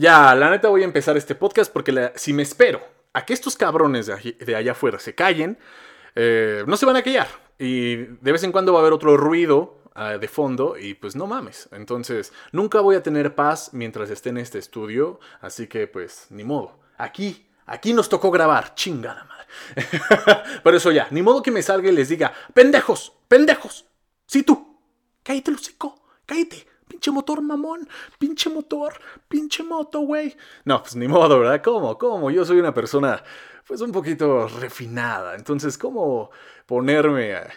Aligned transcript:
Ya, 0.00 0.34
la 0.34 0.48
neta 0.48 0.70
voy 0.70 0.80
a 0.80 0.86
empezar 0.86 1.18
este 1.18 1.34
podcast 1.34 1.70
porque 1.70 2.12
si 2.14 2.32
me 2.32 2.42
espero 2.42 2.80
a 3.12 3.26
que 3.26 3.34
estos 3.34 3.54
cabrones 3.54 4.06
de, 4.06 4.56
allá 4.56 4.72
afuera 4.72 4.98
se 4.98 5.14
callen, 5.14 5.58
eh, 6.14 6.64
no 6.66 6.78
se 6.78 6.86
van 6.86 6.96
a 6.96 7.02
callar. 7.02 7.28
Y 7.58 7.96
de 7.96 8.32
vez 8.32 8.42
en 8.42 8.50
cuando 8.50 8.72
va 8.72 8.78
a 8.78 8.80
haber 8.80 8.94
otro 8.94 9.18
ruido 9.18 9.82
ah, 9.94 10.16
de 10.16 10.26
fondo 10.26 10.78
y 10.78 10.94
pues 10.94 11.16
no 11.16 11.26
mames. 11.26 11.68
Entonces, 11.72 12.32
nunca 12.50 12.80
voy 12.80 12.96
a 12.96 13.02
tener 13.02 13.34
paz 13.34 13.74
mientras 13.74 14.08
esté 14.08 14.30
en 14.30 14.38
este 14.38 14.58
estudio, 14.58 15.20
así 15.42 15.66
que 15.66 15.86
pues 15.86 16.28
ni 16.30 16.44
modo. 16.44 16.80
Aquí, 16.96 17.50
aquí 17.66 17.92
nos 17.92 18.08
tocó 18.08 18.30
grabar, 18.30 18.74
chingada 18.74 19.24
madre. 19.24 19.46
Pero 20.64 20.76
eso 20.78 20.92
ya, 20.92 21.08
ni 21.10 21.20
modo 21.20 21.42
que 21.42 21.50
me 21.50 21.60
salga 21.60 21.90
y 21.90 21.92
les 21.92 22.08
diga, 22.08 22.32
pendejos, 22.54 23.12
pendejos. 23.28 23.84
Sí 24.24 24.44
tú, 24.44 24.80
cállate, 25.22 25.50
Lucico, 25.50 26.02
cállate. 26.24 26.69
Pinche 26.90 27.12
motor 27.12 27.40
mamón, 27.40 27.88
pinche 28.18 28.50
motor, 28.50 28.94
pinche 29.28 29.62
moto, 29.62 30.00
güey. 30.00 30.36
No, 30.64 30.82
pues 30.82 30.96
ni 30.96 31.06
modo, 31.06 31.38
¿verdad? 31.38 31.62
¿Cómo? 31.62 31.96
¿Cómo? 31.96 32.32
Yo 32.32 32.44
soy 32.44 32.58
una 32.58 32.74
persona, 32.74 33.22
pues 33.64 33.80
un 33.80 33.92
poquito 33.92 34.48
refinada. 34.48 35.36
Entonces, 35.36 35.78
¿cómo 35.78 36.32
ponerme 36.66 37.36
a... 37.36 37.48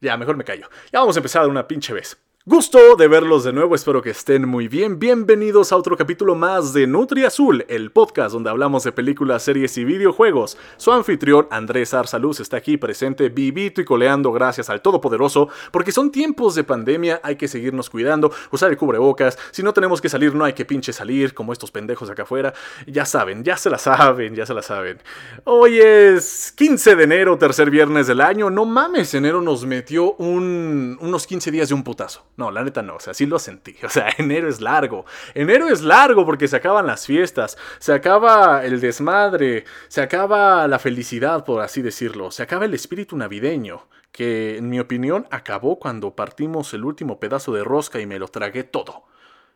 Ya, 0.00 0.16
mejor 0.16 0.38
me 0.38 0.44
callo. 0.44 0.70
Ya 0.90 1.00
vamos 1.00 1.14
a 1.16 1.18
empezar 1.18 1.46
una 1.46 1.68
pinche 1.68 1.92
vez. 1.92 2.16
Gusto 2.50 2.96
de 2.96 3.08
verlos 3.08 3.44
de 3.44 3.52
nuevo, 3.52 3.74
espero 3.74 4.00
que 4.00 4.08
estén 4.08 4.48
muy 4.48 4.68
bien. 4.68 4.98
Bienvenidos 4.98 5.70
a 5.70 5.76
otro 5.76 5.98
capítulo 5.98 6.34
más 6.34 6.72
de 6.72 6.86
Nutri 6.86 7.26
Azul, 7.26 7.66
el 7.68 7.90
podcast 7.90 8.32
donde 8.32 8.48
hablamos 8.48 8.84
de 8.84 8.92
películas, 8.92 9.42
series 9.42 9.76
y 9.76 9.84
videojuegos. 9.84 10.56
Su 10.78 10.90
anfitrión 10.90 11.46
Andrés 11.50 11.92
Arsaluz 11.92 12.40
está 12.40 12.56
aquí 12.56 12.78
presente, 12.78 13.28
vivito 13.28 13.82
y 13.82 13.84
coleando 13.84 14.32
gracias 14.32 14.70
al 14.70 14.80
Todopoderoso, 14.80 15.50
porque 15.70 15.92
son 15.92 16.10
tiempos 16.10 16.54
de 16.54 16.64
pandemia, 16.64 17.20
hay 17.22 17.36
que 17.36 17.48
seguirnos 17.48 17.90
cuidando, 17.90 18.32
usar 18.50 18.70
el 18.70 18.78
cubrebocas, 18.78 19.38
si 19.50 19.62
no 19.62 19.74
tenemos 19.74 20.00
que 20.00 20.08
salir 20.08 20.34
no 20.34 20.46
hay 20.46 20.54
que 20.54 20.64
pinche 20.64 20.94
salir, 20.94 21.34
como 21.34 21.52
estos 21.52 21.70
pendejos 21.70 22.08
acá 22.08 22.22
afuera. 22.22 22.54
Ya 22.86 23.04
saben, 23.04 23.44
ya 23.44 23.58
se 23.58 23.68
la 23.68 23.76
saben, 23.76 24.34
ya 24.34 24.46
se 24.46 24.54
la 24.54 24.62
saben. 24.62 25.02
Hoy 25.44 25.80
es 25.80 26.50
15 26.56 26.96
de 26.96 27.04
enero, 27.04 27.36
tercer 27.36 27.70
viernes 27.70 28.06
del 28.06 28.22
año, 28.22 28.48
no 28.48 28.64
mames, 28.64 29.12
enero 29.12 29.42
nos 29.42 29.66
metió 29.66 30.14
unos 30.14 31.26
15 31.26 31.50
días 31.50 31.68
de 31.68 31.74
un 31.74 31.84
putazo. 31.84 32.24
No, 32.38 32.52
la 32.52 32.62
neta 32.62 32.82
no, 32.82 32.94
o 32.94 33.00
sea, 33.00 33.14
sí 33.14 33.26
lo 33.26 33.38
sentí. 33.38 33.76
O 33.84 33.90
sea, 33.90 34.10
enero 34.16 34.48
es 34.48 34.60
largo. 34.60 35.04
Enero 35.34 35.68
es 35.68 35.82
largo 35.82 36.24
porque 36.24 36.46
se 36.48 36.56
acaban 36.56 36.86
las 36.86 37.04
fiestas, 37.04 37.58
se 37.80 37.92
acaba 37.92 38.64
el 38.64 38.80
desmadre, 38.80 39.64
se 39.88 40.00
acaba 40.00 40.66
la 40.68 40.78
felicidad, 40.78 41.44
por 41.44 41.60
así 41.62 41.82
decirlo, 41.82 42.30
se 42.30 42.44
acaba 42.44 42.64
el 42.64 42.74
espíritu 42.74 43.16
navideño, 43.16 43.88
que 44.12 44.56
en 44.56 44.68
mi 44.70 44.78
opinión 44.78 45.26
acabó 45.30 45.78
cuando 45.80 46.14
partimos 46.14 46.72
el 46.74 46.84
último 46.84 47.18
pedazo 47.18 47.52
de 47.52 47.64
rosca 47.64 48.00
y 48.00 48.06
me 48.06 48.20
lo 48.20 48.28
tragué 48.28 48.62
todo. 48.62 49.04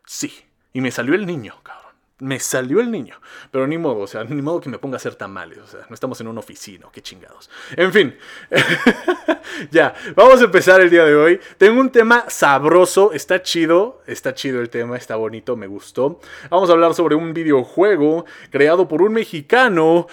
Sí, 0.04 0.32
y 0.72 0.80
me 0.80 0.90
salió 0.90 1.14
el 1.14 1.24
niño, 1.24 1.54
cabrón 1.62 1.81
me 2.22 2.38
salió 2.38 2.80
el 2.80 2.90
niño. 2.90 3.20
Pero 3.50 3.66
ni 3.66 3.76
modo, 3.76 3.98
o 4.00 4.06
sea, 4.06 4.24
ni 4.24 4.40
modo 4.40 4.60
que 4.60 4.70
me 4.70 4.78
ponga 4.78 4.94
a 4.94 4.98
hacer 4.98 5.16
tamales. 5.16 5.58
O 5.58 5.66
sea, 5.66 5.80
no 5.88 5.94
estamos 5.94 6.20
en 6.20 6.28
una 6.28 6.40
oficina, 6.40 6.86
qué 6.92 7.02
chingados. 7.02 7.50
En 7.76 7.92
fin, 7.92 8.16
ya, 9.70 9.92
vamos 10.14 10.40
a 10.40 10.44
empezar 10.44 10.80
el 10.80 10.88
día 10.88 11.04
de 11.04 11.16
hoy. 11.16 11.40
Tengo 11.58 11.80
un 11.80 11.90
tema 11.90 12.24
sabroso, 12.28 13.12
está 13.12 13.42
chido, 13.42 14.02
está 14.06 14.34
chido 14.34 14.60
el 14.60 14.70
tema, 14.70 14.96
está 14.96 15.16
bonito, 15.16 15.56
me 15.56 15.66
gustó. 15.66 16.20
Vamos 16.48 16.70
a 16.70 16.74
hablar 16.74 16.94
sobre 16.94 17.16
un 17.16 17.34
videojuego 17.34 18.24
creado 18.50 18.86
por 18.86 19.02
un 19.02 19.12
mexicano 19.12 20.06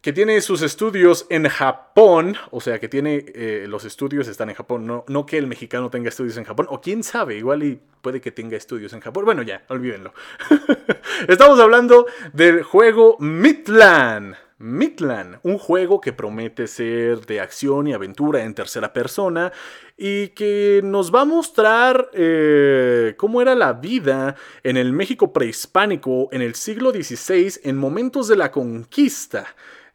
que 0.00 0.12
tiene 0.14 0.40
sus 0.40 0.62
estudios 0.62 1.26
en 1.28 1.46
Japón, 1.48 2.36
o 2.50 2.60
sea, 2.60 2.78
que 2.78 2.88
tiene 2.88 3.24
eh, 3.34 3.66
los 3.68 3.84
estudios 3.84 4.28
están 4.28 4.48
en 4.48 4.56
Japón, 4.56 4.86
no, 4.86 5.04
no 5.08 5.26
que 5.26 5.36
el 5.36 5.46
mexicano 5.46 5.90
tenga 5.90 6.08
estudios 6.08 6.38
en 6.38 6.44
Japón, 6.44 6.66
o 6.70 6.80
quién 6.80 7.02
sabe, 7.02 7.36
igual 7.36 7.62
y 7.62 7.78
puede 8.00 8.20
que 8.20 8.30
tenga 8.32 8.56
estudios 8.56 8.92
en 8.94 9.00
Japón. 9.00 9.26
Bueno, 9.26 9.42
ya, 9.42 9.62
olvídenlo. 9.68 10.14
Estamos 11.28 11.60
hablando 11.60 12.06
del 12.32 12.62
juego 12.62 13.16
Midland. 13.18 14.36
Midland, 14.62 15.38
un 15.42 15.56
juego 15.56 16.02
que 16.02 16.12
promete 16.12 16.66
ser 16.66 17.24
de 17.24 17.40
acción 17.40 17.86
y 17.86 17.94
aventura 17.94 18.44
en 18.44 18.52
tercera 18.52 18.92
persona 18.92 19.52
y 19.96 20.28
que 20.28 20.82
nos 20.84 21.14
va 21.14 21.22
a 21.22 21.24
mostrar 21.24 22.10
eh, 22.12 23.14
cómo 23.16 23.40
era 23.40 23.54
la 23.54 23.72
vida 23.72 24.36
en 24.62 24.76
el 24.76 24.92
México 24.92 25.32
prehispánico 25.32 26.28
en 26.30 26.42
el 26.42 26.54
siglo 26.56 26.90
XVI 26.90 27.60
en 27.64 27.78
momentos 27.78 28.28
de 28.28 28.36
la 28.36 28.50
conquista. 28.50 29.46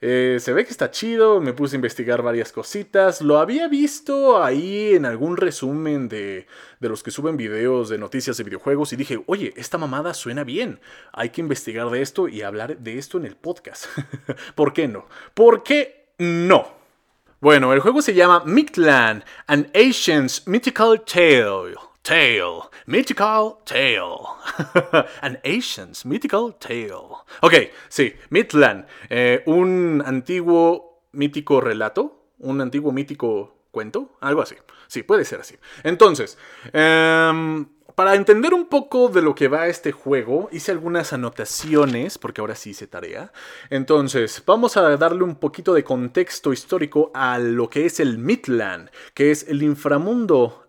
Eh, 0.02 0.38
se 0.40 0.54
ve 0.54 0.66
que 0.66 0.72
está 0.72 0.92
chido, 0.92 1.42
me 1.42 1.54
puse 1.54 1.76
a 1.76 1.78
investigar 1.78 2.22
varias 2.22 2.52
cositas. 2.52 3.22
Lo 3.22 3.40
había 3.40 3.68
visto 3.68 4.44
ahí 4.44 4.94
en 4.94 5.06
algún 5.06 5.38
resumen 5.38 6.10
de, 6.10 6.48
de 6.80 6.90
los 6.90 7.04
que 7.04 7.12
suben 7.12 7.38
videos 7.38 7.90
de 7.90 7.98
noticias 7.98 8.38
de 8.38 8.44
videojuegos 8.44 8.94
y 8.94 8.96
dije, 8.96 9.24
oye, 9.28 9.54
esta 9.56 9.78
mamada 9.78 10.14
suena 10.14 10.44
bien. 10.44 10.80
Hay 11.14 11.30
que 11.30 11.42
investigar 11.42 11.90
de 11.90 12.02
esto 12.02 12.28
y 12.28 12.42
hablar 12.42 12.78
de 12.78 12.98
esto 12.98 13.18
en 13.18 13.26
el 13.26 13.36
podcast. 13.36 13.86
¿Por 14.56 14.74
qué 14.74 14.88
no? 14.88 15.08
¿Por 15.34 15.64
qué 15.64 16.10
no? 16.18 16.76
Bueno, 17.42 17.74
el 17.74 17.80
juego 17.80 18.02
se 18.02 18.14
llama 18.14 18.44
Mictlan, 18.46 19.24
An 19.48 19.70
Ancient's 19.74 20.48
Mythical 20.48 21.04
Tale. 21.06 21.95
Tale. 22.06 22.70
Mythical 22.86 23.58
Tale. 23.66 25.08
An 25.22 25.40
Asian's 25.44 26.06
Mythical 26.06 26.56
Tale. 26.60 26.92
Ok, 27.42 27.54
sí, 27.90 28.14
Midland. 28.30 28.86
Eh, 29.10 29.42
un 29.48 30.04
antiguo 30.06 31.02
mítico 31.14 31.60
relato. 31.60 32.28
Un 32.38 32.62
antiguo 32.62 32.92
mítico 32.92 33.58
cuento. 33.72 34.18
Algo 34.22 34.44
así. 34.44 34.54
Sí, 34.86 35.02
puede 35.02 35.26
ser 35.26 35.40
así. 35.40 35.56
Entonces, 35.82 36.38
em, 36.74 37.66
para 37.96 38.14
entender 38.14 38.54
un 38.54 38.68
poco 38.68 39.10
de 39.10 39.24
lo 39.24 39.34
que 39.34 39.48
va 39.48 39.68
este 39.68 39.92
juego, 39.92 40.48
hice 40.52 40.72
algunas 40.72 41.12
anotaciones, 41.12 42.20
porque 42.20 42.42
ahora 42.42 42.54
sí 42.54 42.70
hice 42.70 42.86
tarea. 42.86 43.34
Entonces, 43.72 44.44
vamos 44.46 44.78
a 44.78 44.96
darle 44.96 45.24
un 45.24 45.38
poquito 45.38 45.74
de 45.74 45.84
contexto 45.84 46.54
histórico 46.54 47.10
a 47.16 47.40
lo 47.40 47.68
que 47.68 47.88
es 47.88 48.00
el 48.00 48.20
Midland, 48.20 48.92
que 49.16 49.32
es 49.32 49.48
el 49.48 49.64
inframundo 49.64 50.65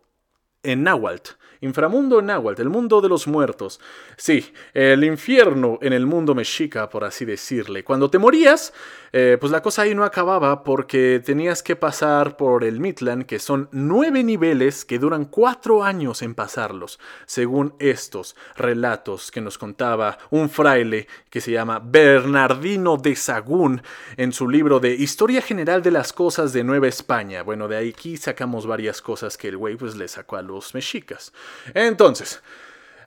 en 0.67 0.83
náhuatl. 0.83 1.31
Inframundo 1.61 2.19
en 2.19 2.27
náhuatl, 2.27 2.63
el 2.63 2.69
mundo 2.69 3.01
de 3.01 3.09
los 3.09 3.27
muertos. 3.27 3.81
Sí, 4.17 4.53
el 4.75 5.05
infierno 5.05 5.79
en 5.83 5.93
el 5.93 6.07
mundo 6.07 6.35
mexica, 6.35 6.89
por 6.89 7.05
así 7.05 7.25
decirle. 7.25 7.85
Cuando 7.85 8.11
te 8.11 8.19
morías, 8.19 8.73
eh, 9.13 9.39
pues 9.41 9.51
la 9.53 9.63
cosa 9.63 9.83
ahí 9.83 9.95
no 9.95 10.05
acababa 10.05 10.63
porque 10.63 11.23
tenías 11.25 11.63
que 11.63 11.77
pasar 11.77 12.37
por 12.37 12.65
el 12.65 12.81
Midland, 12.81 13.25
que 13.27 13.39
son 13.39 13.69
nueve 13.73 14.23
niveles 14.23 14.85
que 14.85 14.99
duran 14.99 15.25
cuatro 15.25 15.83
años 15.83 16.23
en 16.23 16.35
pasarlos, 16.35 16.99
según 17.25 17.75
estos 17.79 18.37
relatos 18.57 19.31
que 19.31 19.41
nos 19.41 19.59
contaba 19.59 20.19
un 20.31 20.51
fraile 20.51 21.07
que 21.31 21.41
se 21.41 21.53
llama 21.53 21.81
Bernardino 21.83 22.97
de 22.97 23.17
Sagún 23.17 23.83
en 24.17 24.33
su 24.33 24.49
libro 24.49 24.81
de 24.81 24.95
Historia 24.95 25.41
General 25.41 25.83
de 25.83 25.91
las 25.91 26.13
Cosas 26.13 26.53
de 26.53 26.65
Nueva 26.65 26.89
España. 26.89 27.43
Bueno, 27.43 27.69
de 27.69 27.89
aquí 27.89 28.17
sacamos 28.17 28.67
varias 28.67 29.01
cosas 29.01 29.37
que 29.37 29.49
el 29.49 29.57
güey 29.57 29.77
pues 29.77 29.97
le 29.97 30.09
sacó 30.09 30.37
a 30.37 30.43
los 30.43 30.75
mexicas. 30.75 31.33
Entonces, 31.75 32.43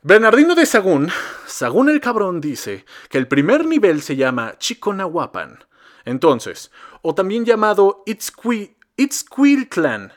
Bernardino 0.01 0.55
de 0.55 0.65
Sagún, 0.65 1.09
Sagún 1.45 1.89
el 1.89 1.99
cabrón 1.99 2.39
dice 2.39 2.85
que 3.09 3.17
el 3.17 3.27
primer 3.27 3.65
nivel 3.65 4.01
se 4.01 4.15
llama 4.15 4.55
Chiconahuapan. 4.57 5.65
Entonces, 6.05 6.71
o 7.01 7.15
también 7.15 7.45
llamado 7.45 8.03
Itzcuiltlan, 8.05 10.13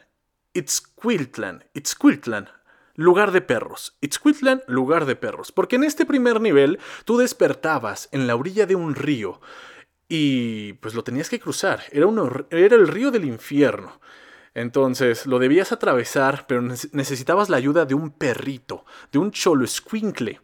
Itzcuiltlan, 0.55 1.65
Itzcuiltlan, 1.75 2.49
lugar 2.94 3.32
de 3.32 3.41
perros. 3.41 3.97
Itzcuiltlan, 4.00 4.62
lugar 4.66 5.05
de 5.05 5.16
perros. 5.16 5.53
Porque 5.53 5.77
en 5.77 5.84
este 5.84 6.06
primer 6.06 6.41
nivel 6.41 6.78
tú 7.05 7.19
despertabas 7.19 8.09
en 8.12 8.27
la 8.27 8.37
orilla 8.37 8.66
de 8.66 8.77
un 8.77 8.94
río 8.94 9.41
y 10.09 10.75
pues 10.75 10.94
lo 10.94 11.05
tenías 11.05 11.28
que 11.28 11.41
cruzar. 11.41 11.82
Era, 11.91 12.06
era 12.50 12.77
el 12.77 12.87
río 12.87 13.11
del 13.11 13.25
infierno. 13.25 14.00
Entonces 14.54 15.26
lo 15.26 15.38
debías 15.38 15.72
atravesar, 15.72 16.46
pero 16.46 16.62
necesitabas 16.62 17.48
la 17.48 17.56
ayuda 17.56 17.84
de 17.86 17.94
un 17.94 18.10
perrito, 18.10 18.84
de 19.10 19.18
un 19.18 19.30
cholo 19.30 19.66
squinkle. 19.66 20.40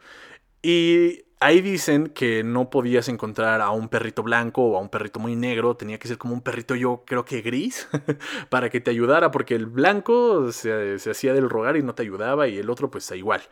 Y 0.63 1.25
ahí 1.41 1.61
dicen 1.61 2.09
que 2.09 2.43
no 2.43 2.71
podías 2.71 3.09
encontrar 3.09 3.61
a 3.61 3.71
un 3.71 3.89
perrito 3.89 4.23
blanco 4.23 4.63
o 4.63 4.77
a 4.77 4.81
un 4.81 4.89
perrito 4.89 5.21
muy 5.21 5.37
negro, 5.37 5.77
tenía 5.77 5.99
que 5.99 6.09
ser 6.09 6.19
como 6.19 6.35
un 6.35 6.41
perrito 6.41 6.75
yo 6.75 7.05
creo 7.07 7.25
que 7.25 7.43
gris 7.43 7.89
para 8.49 8.71
que 8.71 8.81
te 8.81 8.91
ayudara, 8.91 9.31
porque 9.31 9.55
el 9.55 9.67
blanco 9.67 10.53
se, 10.53 10.97
hacía 11.11 11.35
del 11.35 11.49
rogar 11.49 11.77
y 11.77 11.83
no 11.83 11.95
te 11.95 12.03
ayudaba 12.03 12.49
y 12.49 12.59
el 12.59 12.71
otro 12.71 12.91
pues 12.91 13.11
igual. 13.13 13.43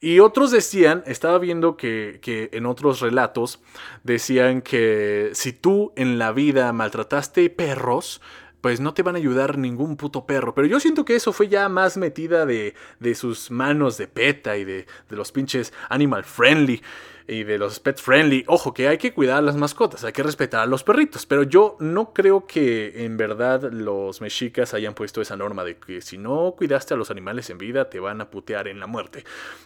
Y 0.00 0.18
otros 0.18 0.50
decían, 0.50 1.02
estaba 1.06 1.38
viendo 1.38 1.78
que, 1.78 2.18
que, 2.20 2.50
en 2.52 2.66
otros 2.66 3.00
relatos 3.00 3.62
decían 4.02 4.60
que 4.60 5.30
si 5.32 5.54
tú 5.54 5.92
en 5.96 6.18
la 6.18 6.32
vida 6.32 6.70
maltrataste 6.74 7.48
perros, 7.48 8.20
pues 8.64 8.80
no 8.80 8.94
te 8.94 9.02
van 9.02 9.14
a 9.14 9.18
ayudar 9.18 9.58
ningún 9.58 9.98
puto 9.98 10.24
perro. 10.24 10.54
Pero 10.54 10.66
yo 10.66 10.80
siento 10.80 11.04
que 11.04 11.14
eso 11.14 11.34
fue 11.34 11.48
ya 11.48 11.68
más 11.68 11.98
metida 11.98 12.46
de, 12.46 12.74
de 12.98 13.14
sus 13.14 13.50
manos 13.50 13.98
de 13.98 14.08
PETA 14.08 14.56
y 14.56 14.64
de, 14.64 14.86
de 15.10 15.16
los 15.16 15.32
pinches 15.32 15.74
animal 15.90 16.24
friendly 16.24 16.80
y 17.28 17.44
de 17.44 17.58
los 17.58 17.78
pet 17.78 18.00
friendly. 18.00 18.42
Ojo, 18.46 18.72
que 18.72 18.88
hay 18.88 18.96
que 18.96 19.12
cuidar 19.12 19.36
a 19.36 19.42
las 19.42 19.56
mascotas, 19.56 20.02
hay 20.04 20.14
que 20.14 20.22
respetar 20.22 20.62
a 20.62 20.66
los 20.66 20.82
perritos. 20.82 21.26
Pero 21.26 21.42
yo 21.42 21.76
no 21.78 22.14
creo 22.14 22.46
que 22.46 23.04
en 23.04 23.18
verdad 23.18 23.70
los 23.70 24.22
mexicas 24.22 24.72
hayan 24.72 24.94
puesto 24.94 25.20
esa 25.20 25.36
norma 25.36 25.62
de 25.62 25.76
que 25.76 26.00
si 26.00 26.16
no 26.16 26.54
cuidaste 26.56 26.94
a 26.94 26.96
los 26.96 27.10
animales 27.10 27.50
en 27.50 27.58
vida, 27.58 27.90
te 27.90 28.00
van 28.00 28.22
a 28.22 28.30
putear 28.30 28.66
en 28.66 28.80
la 28.80 28.86
muerte. 28.86 29.24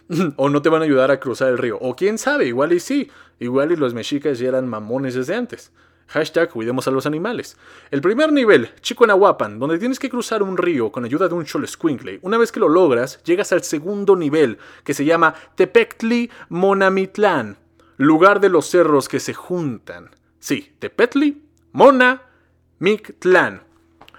o 0.35 0.49
no 0.49 0.61
te 0.61 0.67
van 0.67 0.81
a 0.81 0.85
ayudar 0.85 1.09
a 1.09 1.21
cruzar 1.21 1.47
el 1.47 1.57
río. 1.57 1.77
O 1.79 1.95
quién 1.95 2.17
sabe, 2.17 2.47
igual 2.47 2.73
y 2.73 2.81
sí. 2.81 3.09
Igual 3.39 3.71
y 3.71 3.77
los 3.77 3.93
mexicas 3.93 4.39
ya 4.39 4.49
eran 4.49 4.67
mamones 4.67 5.13
desde 5.13 5.35
antes. 5.35 5.71
Hashtag 6.09 6.49
cuidemos 6.49 6.87
a 6.87 6.91
los 6.91 7.05
animales. 7.05 7.55
El 7.91 8.01
primer 8.01 8.33
nivel, 8.33 8.67
Chico 8.81 9.05
Chiconahuapan, 9.05 9.59
donde 9.59 9.77
tienes 9.77 9.99
que 9.99 10.09
cruzar 10.09 10.41
un 10.41 10.57
río 10.57 10.91
con 10.91 11.05
ayuda 11.05 11.27
de 11.27 11.35
un 11.35 11.45
Squinkle. 11.45 12.19
Una 12.23 12.37
vez 12.37 12.51
que 12.51 12.59
lo 12.59 12.67
logras, 12.67 13.23
llegas 13.23 13.51
al 13.51 13.63
segundo 13.63 14.15
nivel, 14.15 14.57
que 14.83 14.95
se 14.95 15.05
llama 15.05 15.35
Tepectli 15.55 16.31
Monamitlán, 16.49 17.57
lugar 17.97 18.39
de 18.39 18.49
los 18.49 18.65
cerros 18.65 19.07
que 19.07 19.19
se 19.19 19.35
juntan. 19.35 20.09
Sí, 20.39 20.73
Tepetli 20.79 21.43
Mona 21.73 22.23
Mictlán. 22.79 23.61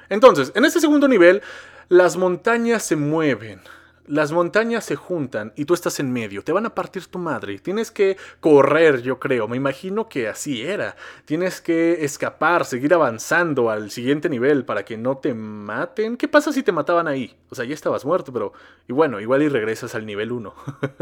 Entonces, 0.09 0.53
en 0.55 0.65
este 0.65 0.81
segundo 0.81 1.09
nivel, 1.09 1.43
las 1.89 2.17
montañas 2.17 2.85
se 2.85 2.95
mueven 2.95 3.63
las 4.11 4.33
montañas 4.33 4.85
se 4.85 4.97
juntan 4.97 5.53
y 5.55 5.65
tú 5.65 5.75
estás 5.75 6.01
en 6.01 6.13
medio, 6.13 6.43
te 6.43 6.51
van 6.51 6.67
a 6.67 6.75
partir 6.75 7.07
tu 7.07 7.19
madre, 7.19 7.59
tienes 7.61 7.93
que 7.93 8.17
correr, 8.41 9.03
yo 9.03 9.21
creo, 9.21 9.47
me 9.47 9.57
imagino 9.57 10.09
que 10.09 10.29
así 10.29 10.63
era, 10.63 10.97
tienes 11.25 11.61
que 11.61 12.05
escapar, 12.05 12.65
seguir 12.65 12.93
avanzando 12.93 13.71
al 13.71 13.91
siguiente 13.93 14.29
nivel 14.29 14.65
para 14.65 14.85
que 14.85 14.97
no 14.97 15.19
te 15.19 15.33
maten. 15.33 16.17
¿Qué 16.17 16.27
pasa 16.27 16.53
si 16.53 16.65
te 16.65 16.73
mataban 16.73 17.07
ahí? 17.07 17.37
O 17.51 17.55
sea, 17.55 17.65
ya 17.65 17.75
estabas 17.75 18.05
muerto, 18.05 18.33
pero 18.33 18.53
y 18.89 18.93
bueno, 18.93 19.21
igual 19.21 19.43
y 19.43 19.49
regresas 19.49 19.95
al 19.95 20.05
nivel 20.05 20.33
1. 20.33 20.55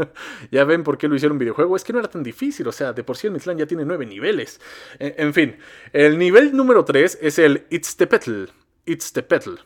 ya 0.51 0.63
ven 0.63 0.83
por 0.83 0.99
qué 0.99 1.07
lo 1.07 1.15
hicieron 1.15 1.39
videojuego, 1.39 1.75
es 1.75 1.83
que 1.83 1.93
no 1.93 1.99
era 1.99 2.09
tan 2.09 2.21
difícil, 2.21 2.67
o 2.67 2.71
sea, 2.71 2.93
de 2.93 3.03
por 3.03 3.17
sí 3.17 3.25
el 3.25 3.33
Mictlán 3.33 3.57
ya 3.57 3.65
tiene 3.65 3.85
9 3.85 4.05
niveles. 4.05 4.61
En, 4.99 5.15
en, 5.17 5.33
fin, 5.33 5.57
el 5.93 6.19
nivel 6.19 6.55
número 6.55 6.85
3 6.85 7.17
es 7.21 7.39
el 7.39 7.65
It's 7.71 7.97
the 7.97 8.05
Petal. 8.05 8.51
It's 8.85 9.11
the 9.13 9.23
Petal. 9.23 9.59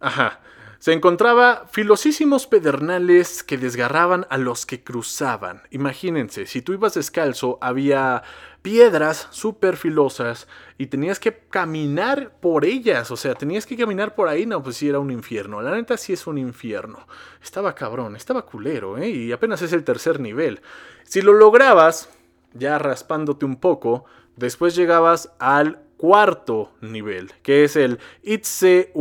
Ajá 0.00 0.40
se 0.80 0.94
encontraba 0.94 1.66
filosísimos 1.70 2.46
pedernales 2.46 3.42
que 3.42 3.58
desgarraban 3.58 4.26
a 4.30 4.38
los 4.38 4.64
que 4.64 4.82
cruzaban. 4.82 5.60
Imagínense, 5.70 6.46
si 6.46 6.62
tú 6.62 6.72
ibas 6.72 6.94
descalzo, 6.94 7.58
había 7.60 8.22
piedras 8.62 9.28
súper 9.30 9.76
filosas 9.76 10.48
y 10.78 10.86
tenías 10.86 11.20
que 11.20 11.36
caminar 11.36 12.32
por 12.40 12.64
ellas, 12.64 13.10
o 13.10 13.16
sea, 13.16 13.34
tenías 13.34 13.66
que 13.66 13.76
caminar 13.76 14.14
por 14.14 14.28
ahí, 14.28 14.46
no, 14.46 14.62
pues 14.62 14.78
sí 14.78 14.88
era 14.88 14.98
un 14.98 15.10
infierno, 15.10 15.60
la 15.60 15.72
neta 15.72 15.98
sí 15.98 16.14
es 16.14 16.26
un 16.26 16.38
infierno. 16.38 17.06
Estaba 17.42 17.74
cabrón, 17.74 18.16
estaba 18.16 18.46
culero, 18.46 18.96
¿eh? 18.96 19.10
Y 19.10 19.32
apenas 19.32 19.60
es 19.60 19.74
el 19.74 19.84
tercer 19.84 20.18
nivel. 20.18 20.62
Si 21.04 21.20
lo 21.20 21.34
lograbas, 21.34 22.08
ya 22.54 22.78
raspándote 22.78 23.44
un 23.44 23.56
poco, 23.56 24.06
después 24.36 24.74
llegabas 24.74 25.30
al 25.38 25.82
cuarto 25.98 26.72
nivel, 26.80 27.32
que 27.42 27.64
es 27.64 27.76
el 27.76 27.98
Itze 28.22 28.92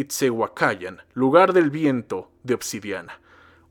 Itzehuacayan, 0.00 1.02
lugar 1.14 1.52
del 1.52 1.70
viento 1.70 2.30
de 2.42 2.54
obsidiana. 2.54 3.20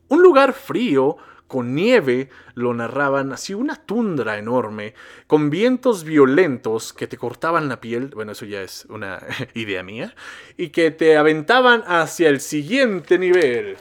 Un 0.08 0.22
lugar 0.22 0.54
frío, 0.54 1.18
con 1.48 1.74
nieve, 1.74 2.30
lo 2.54 2.74
narraban 2.74 3.34
así 3.34 3.54
una 3.54 3.76
tundra 3.76 4.38
enorme, 4.38 4.94
con 5.28 5.50
vientos 5.50 6.04
violentos 6.04 6.94
que 6.94 7.08
te 7.08 7.18
cortaban 7.18 7.68
la 7.68 7.82
piel, 7.82 8.12
bueno, 8.14 8.34
eso 8.34 8.46
ya 8.46 8.62
es 8.62 8.86
una 8.90 9.20
idea 9.56 9.84
mía, 9.84 10.16
y 10.58 10.70
que 10.70 10.92
te 10.92 11.18
aventaban 11.18 11.84
hacia 11.88 12.30
el 12.30 12.40
siguiente 12.40 13.18
nivel, 13.18 13.78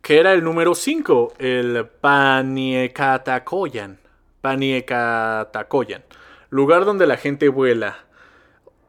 que 0.00 0.18
era 0.18 0.32
el 0.32 0.42
número 0.42 0.74
5, 0.74 1.34
el 1.38 1.86
Paniecatacoyan. 2.00 3.98
Paniecatacoyan, 4.40 6.02
lugar 6.50 6.84
donde 6.84 7.06
la 7.06 7.16
gente 7.16 7.48
vuela 7.48 8.06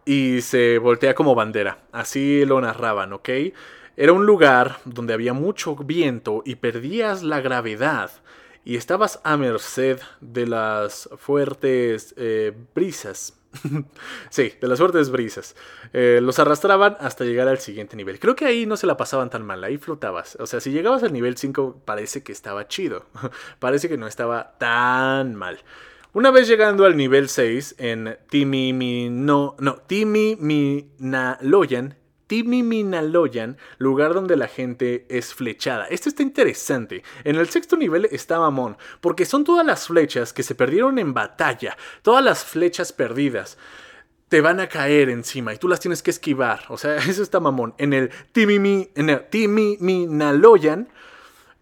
y 0.05 0.41
se 0.41 0.77
voltea 0.77 1.15
como 1.15 1.35
bandera. 1.35 1.79
Así 1.91 2.45
lo 2.45 2.59
narraban, 2.61 3.13
¿ok? 3.13 3.29
Era 3.95 4.13
un 4.13 4.25
lugar 4.25 4.77
donde 4.85 5.13
había 5.13 5.33
mucho 5.33 5.75
viento 5.75 6.41
y 6.45 6.55
perdías 6.55 7.21
la 7.21 7.41
gravedad 7.41 8.11
y 8.65 8.77
estabas 8.77 9.19
a 9.23 9.37
merced 9.37 9.99
de 10.21 10.47
las 10.47 11.09
fuertes 11.17 12.13
eh, 12.17 12.53
brisas. 12.73 13.39
sí, 14.29 14.53
de 14.59 14.67
las 14.67 14.79
fuertes 14.79 15.11
brisas. 15.11 15.55
Eh, 15.91 16.19
los 16.21 16.39
arrastraban 16.39 16.97
hasta 16.99 17.23
llegar 17.23 17.47
al 17.47 17.59
siguiente 17.59 17.95
nivel. 17.95 18.19
Creo 18.19 18.35
que 18.35 18.45
ahí 18.45 18.65
no 18.65 18.77
se 18.77 18.87
la 18.87 18.97
pasaban 18.97 19.29
tan 19.29 19.45
mal, 19.45 19.63
ahí 19.63 19.77
flotabas. 19.77 20.37
O 20.39 20.47
sea, 20.47 20.59
si 20.59 20.71
llegabas 20.71 21.03
al 21.03 21.13
nivel 21.13 21.37
5 21.37 21.81
parece 21.85 22.23
que 22.23 22.31
estaba 22.31 22.67
chido. 22.67 23.05
parece 23.59 23.89
que 23.89 23.97
no 23.97 24.07
estaba 24.07 24.55
tan 24.57 25.35
mal. 25.35 25.59
Una 26.15 26.29
vez 26.29 26.47
llegando 26.47 26.85
al 26.85 26.95
nivel 26.95 27.27
6 27.27 27.73
en 27.79 28.19
Timiminaloyan, 28.29 29.55
no, 29.59 29.77
Timiminaloyan, 29.87 31.97
Timiminaloyan, 32.27 33.57
lugar 33.79 34.13
donde 34.13 34.37
la 34.37 34.47
gente 34.47 35.07
es 35.09 35.33
flechada. 35.33 35.87
Esto 35.87 36.09
está 36.09 36.21
interesante. 36.21 37.01
En 37.23 37.35
el 37.35 37.49
sexto 37.49 37.77
nivel 37.77 38.07
está 38.11 38.37
mamón, 38.37 38.77
porque 39.01 39.25
son 39.25 39.43
todas 39.43 39.65
las 39.65 39.87
flechas 39.87 40.33
que 40.33 40.43
se 40.43 40.53
perdieron 40.53 40.99
en 40.99 41.15
batalla, 41.15 41.75
todas 42.03 42.23
las 42.23 42.45
flechas 42.45 42.93
perdidas 42.93 43.57
te 44.29 44.41
van 44.41 44.59
a 44.59 44.69
caer 44.69 45.09
encima 45.09 45.51
y 45.53 45.57
tú 45.57 45.67
las 45.67 45.79
tienes 45.79 46.03
que 46.03 46.11
esquivar. 46.11 46.65
O 46.69 46.77
sea, 46.77 46.97
eso 47.09 47.23
está 47.23 47.39
mamón. 47.39 47.73
En 47.79 47.91
el 47.91 48.11
Timimi, 48.33 48.91
en 48.93 49.09
el 49.09 49.27
Timiminaloyan, 49.29 50.89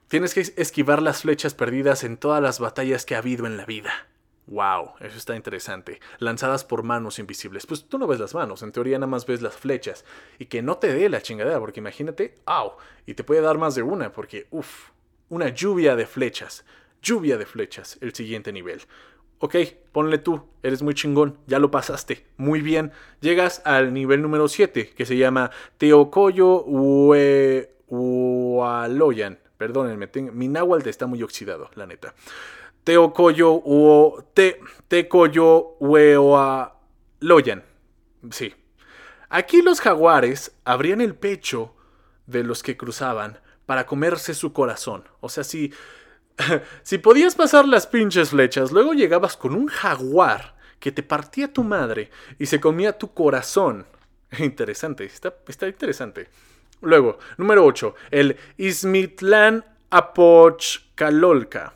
tienes 0.10 0.34
que 0.34 0.42
esquivar 0.42 1.02
las 1.02 1.22
flechas 1.22 1.54
perdidas 1.54 2.04
en 2.04 2.18
todas 2.18 2.44
las 2.44 2.60
batallas 2.60 3.06
que 3.06 3.16
ha 3.16 3.20
habido 3.20 3.46
en 3.46 3.56
la 3.56 3.66
vida. 3.66 4.11
Wow, 4.48 4.94
eso 5.00 5.18
está 5.18 5.36
interesante. 5.36 6.00
Lanzadas 6.20 6.66
por 6.66 6.84
manos 6.84 7.20
invisibles. 7.20 7.66
Pues 7.66 7.86
tú 7.86 7.98
no 7.98 8.08
ves 8.08 8.20
las 8.20 8.34
manos, 8.34 8.64
en 8.64 8.72
teoría 8.72 8.98
nada 8.98 9.08
más 9.08 9.26
ves 9.26 9.42
las 9.42 9.56
flechas. 9.56 10.04
Y 10.40 10.46
que 10.48 10.62
no 10.62 10.78
te 10.78 10.94
dé 10.94 11.08
la 11.10 11.22
chingadera, 11.22 11.60
porque 11.60 11.80
imagínate, 11.80 12.36
¡au! 12.46 12.74
Y 13.06 13.14
te 13.14 13.24
puede 13.24 13.42
dar 13.42 13.58
más 13.58 13.76
de 13.76 13.84
una, 13.84 14.12
porque, 14.12 14.48
uff, 14.52 14.90
una 15.30 15.50
lluvia 15.50 15.96
de 15.96 16.06
flechas. 16.06 16.66
Lluvia 17.02 17.38
de 17.38 17.46
flechas, 17.46 17.98
el 18.02 18.14
siguiente 18.14 18.52
nivel. 18.52 18.82
Ok, 19.40 19.56
ponle 19.92 20.20
tú, 20.20 20.44
eres 20.62 20.84
muy 20.84 20.94
chingón, 20.94 21.40
ya 21.48 21.58
lo 21.58 21.72
pasaste, 21.72 22.28
muy 22.38 22.62
bien. 22.62 22.92
Llegas 23.22 23.64
al 23.66 23.92
nivel 23.92 24.22
número 24.22 24.48
7, 24.48 24.90
que 24.90 25.06
se 25.06 25.18
llama 25.18 25.50
Teocoyo 25.80 26.64
Ualoyan. 27.88 29.40
Perdónenme, 29.58 30.10
mi 30.32 30.48
náhuatl 30.48 30.90
está 30.90 31.08
muy 31.08 31.24
oxidado, 31.24 31.72
la 31.74 31.88
neta. 31.88 32.14
Teocoyo 32.84 33.62
o 33.64 34.24
te, 34.34 34.60
Tecoyo 34.88 35.78
Loyan. 37.20 37.64
Sí. 38.32 38.54
Aquí 39.30 39.62
los 39.62 39.80
jaguares 39.80 40.52
abrían 40.66 41.02
el 41.02 41.16
pecho 41.16 41.74
de 42.26 42.44
los 42.44 42.64
que 42.64 42.78
cruzaban 42.78 43.40
para 43.66 43.86
comerse 43.86 44.34
su 44.34 44.52
corazón. 44.52 45.08
O 45.20 45.30
sea, 45.30 45.44
si, 45.44 45.74
si 46.84 46.98
podías 46.98 47.36
pasar 47.36 47.68
las 47.68 47.88
pinches 47.88 48.32
flechas, 48.32 48.72
luego 48.72 48.94
llegabas 48.94 49.38
con 49.38 49.56
un 49.56 49.68
jaguar 49.68 50.56
que 50.80 50.92
te 50.92 51.04
partía 51.04 51.54
tu 51.54 51.64
madre 51.64 52.10
y 52.40 52.48
se 52.48 52.60
comía 52.60 52.98
tu 52.98 53.14
corazón. 53.14 53.86
Interesante, 54.40 55.06
está, 55.06 55.36
está 55.48 55.68
interesante. 55.68 56.30
Luego, 56.82 57.20
número 57.38 57.64
8, 57.64 57.96
el 58.10 58.38
Ismitlan 58.58 59.64
Apochcalolca. 59.92 61.76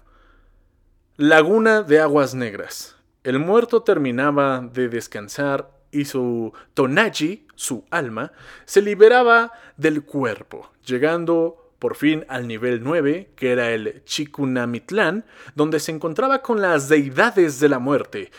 Laguna 1.18 1.82
de 1.82 2.02
aguas 2.02 2.36
negras. 2.36 2.98
El 3.24 3.40
muerto 3.40 3.84
terminaba 3.84 4.60
de 4.60 4.90
descansar 4.90 5.72
y 5.90 6.04
su 6.04 6.52
Tonaji, 6.74 7.48
su 7.56 7.86
alma, 7.90 8.34
se 8.66 8.82
liberaba 8.82 9.54
del 9.78 10.04
cuerpo, 10.04 10.74
llegando 10.86 11.72
por 11.80 11.96
fin 11.96 12.26
al 12.28 12.50
nivel 12.50 12.84
9, 12.84 13.32
que 13.38 13.54
era 13.54 13.72
el 13.72 14.04
Chikunamitlán, 14.04 15.24
donde 15.56 15.80
se 15.80 15.94
encontraba 15.94 16.42
con 16.42 16.62
las 16.62 16.90
deidades 16.90 17.62
de 17.62 17.70
la 17.70 17.80
muerte. 17.80 18.30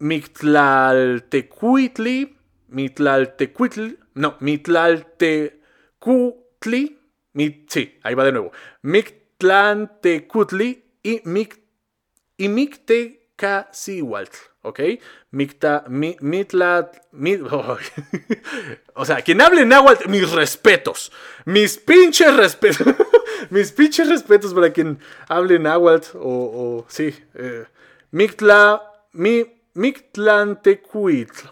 Mitlaltecuitli, 0.00 2.36
Mitlaltecuitli, 2.66 3.96
no, 4.14 4.34
Mitlaltecutli, 4.40 6.98
sí, 7.68 8.00
ahí 8.02 8.14
va 8.16 8.24
de 8.24 8.32
nuevo. 8.32 8.50
Mictlantecutli 8.82 10.82
y 11.04 11.22
Mict 11.26 11.61
y 12.36 12.48
Micteca 12.48 13.68
Siwalt, 13.72 14.34
¿ok? 14.62 14.80
Micta, 15.30 15.84
mi, 15.88 16.16
mitla, 16.20 16.90
o 18.94 19.04
sea, 19.04 19.22
quien 19.22 19.40
hable 19.40 19.64
náhuatl, 19.64 20.08
mis 20.08 20.30
respetos, 20.30 21.12
mis 21.44 21.78
pinches 21.78 22.36
respetos, 22.36 22.86
mis 23.50 23.72
pinches 23.72 24.08
respetos 24.08 24.54
para 24.54 24.72
quien 24.72 24.98
hable 25.28 25.58
náhuatl 25.58 26.16
o, 26.16 26.20
o 26.20 26.86
sí, 26.88 27.14
eh, 27.34 27.64
Mictla, 28.10 28.82
mi, 29.12 29.46
Mictlantecuitl. 29.74 31.48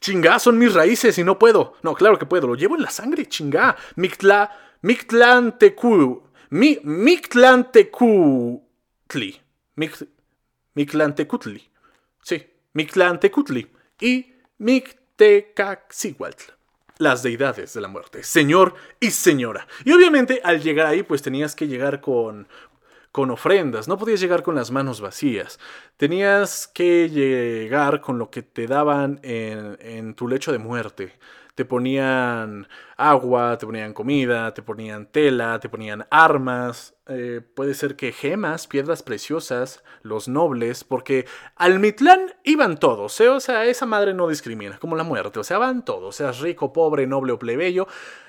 Chingá, 0.00 0.38
son 0.38 0.58
mis 0.58 0.74
raíces 0.74 1.18
y 1.18 1.24
no 1.24 1.38
puedo. 1.38 1.74
No, 1.82 1.94
claro 1.94 2.18
que 2.18 2.26
puedo, 2.26 2.46
lo 2.46 2.54
llevo 2.54 2.76
en 2.76 2.82
la 2.82 2.90
sangre, 2.90 3.26
chingá. 3.26 3.74
Mictla, 3.96 4.52
Mictlantecu, 4.82 6.22
mi, 6.50 6.78
Mictlantecutli. 6.84 9.40
Mictlantecutli. 10.74 11.62
Sí, 12.22 12.46
Mictlantecutli. 12.72 13.70
Y 14.00 14.34
Mictecaxihuatl 14.58 16.52
las 16.98 17.22
deidades 17.22 17.74
de 17.74 17.80
la 17.80 17.88
muerte, 17.88 18.24
señor 18.24 18.74
y 19.00 19.12
señora. 19.12 19.68
Y 19.84 19.92
obviamente 19.92 20.40
al 20.42 20.60
llegar 20.60 20.86
ahí 20.86 21.04
pues 21.04 21.22
tenías 21.22 21.54
que 21.54 21.68
llegar 21.68 22.00
con 22.00 22.48
con 23.12 23.30
ofrendas, 23.30 23.88
no 23.88 23.98
podías 23.98 24.20
llegar 24.20 24.42
con 24.42 24.54
las 24.54 24.70
manos 24.70 25.00
vacías, 25.00 25.58
tenías 25.96 26.68
que 26.68 27.08
llegar 27.08 28.00
con 28.00 28.18
lo 28.18 28.30
que 28.30 28.42
te 28.42 28.66
daban 28.66 29.18
en, 29.22 29.76
en 29.80 30.14
tu 30.14 30.28
lecho 30.28 30.52
de 30.52 30.58
muerte. 30.58 31.18
Te 31.54 31.64
ponían 31.64 32.68
agua, 32.98 33.56
te 33.56 33.64
ponían 33.64 33.94
comida, 33.94 34.52
te 34.52 34.60
ponían 34.60 35.06
tela, 35.06 35.58
te 35.60 35.68
ponían 35.68 36.06
armas, 36.10 36.96
eh, 37.06 37.40
puede 37.54 37.74
ser 37.74 37.96
que 37.96 38.12
gemas, 38.12 38.66
piedras 38.66 39.02
preciosas, 39.02 39.82
los 40.02 40.28
nobles, 40.28 40.82
porque 40.84 41.26
al 41.54 41.78
Mitlán 41.78 42.34
iban 42.42 42.76
todos, 42.76 43.18
¿eh? 43.20 43.28
o 43.28 43.40
sea, 43.40 43.64
esa 43.66 43.86
madre 43.86 44.14
no 44.14 44.28
discrimina, 44.28 44.78
como 44.78 44.96
la 44.96 45.04
muerte, 45.04 45.38
o 45.38 45.44
sea, 45.44 45.58
van 45.58 45.84
todos, 45.84 46.16
seas 46.16 46.40
rico, 46.40 46.72
pobre, 46.72 47.06
noble 47.06 47.32
o 47.32 47.38
plebeyo, 47.38 47.86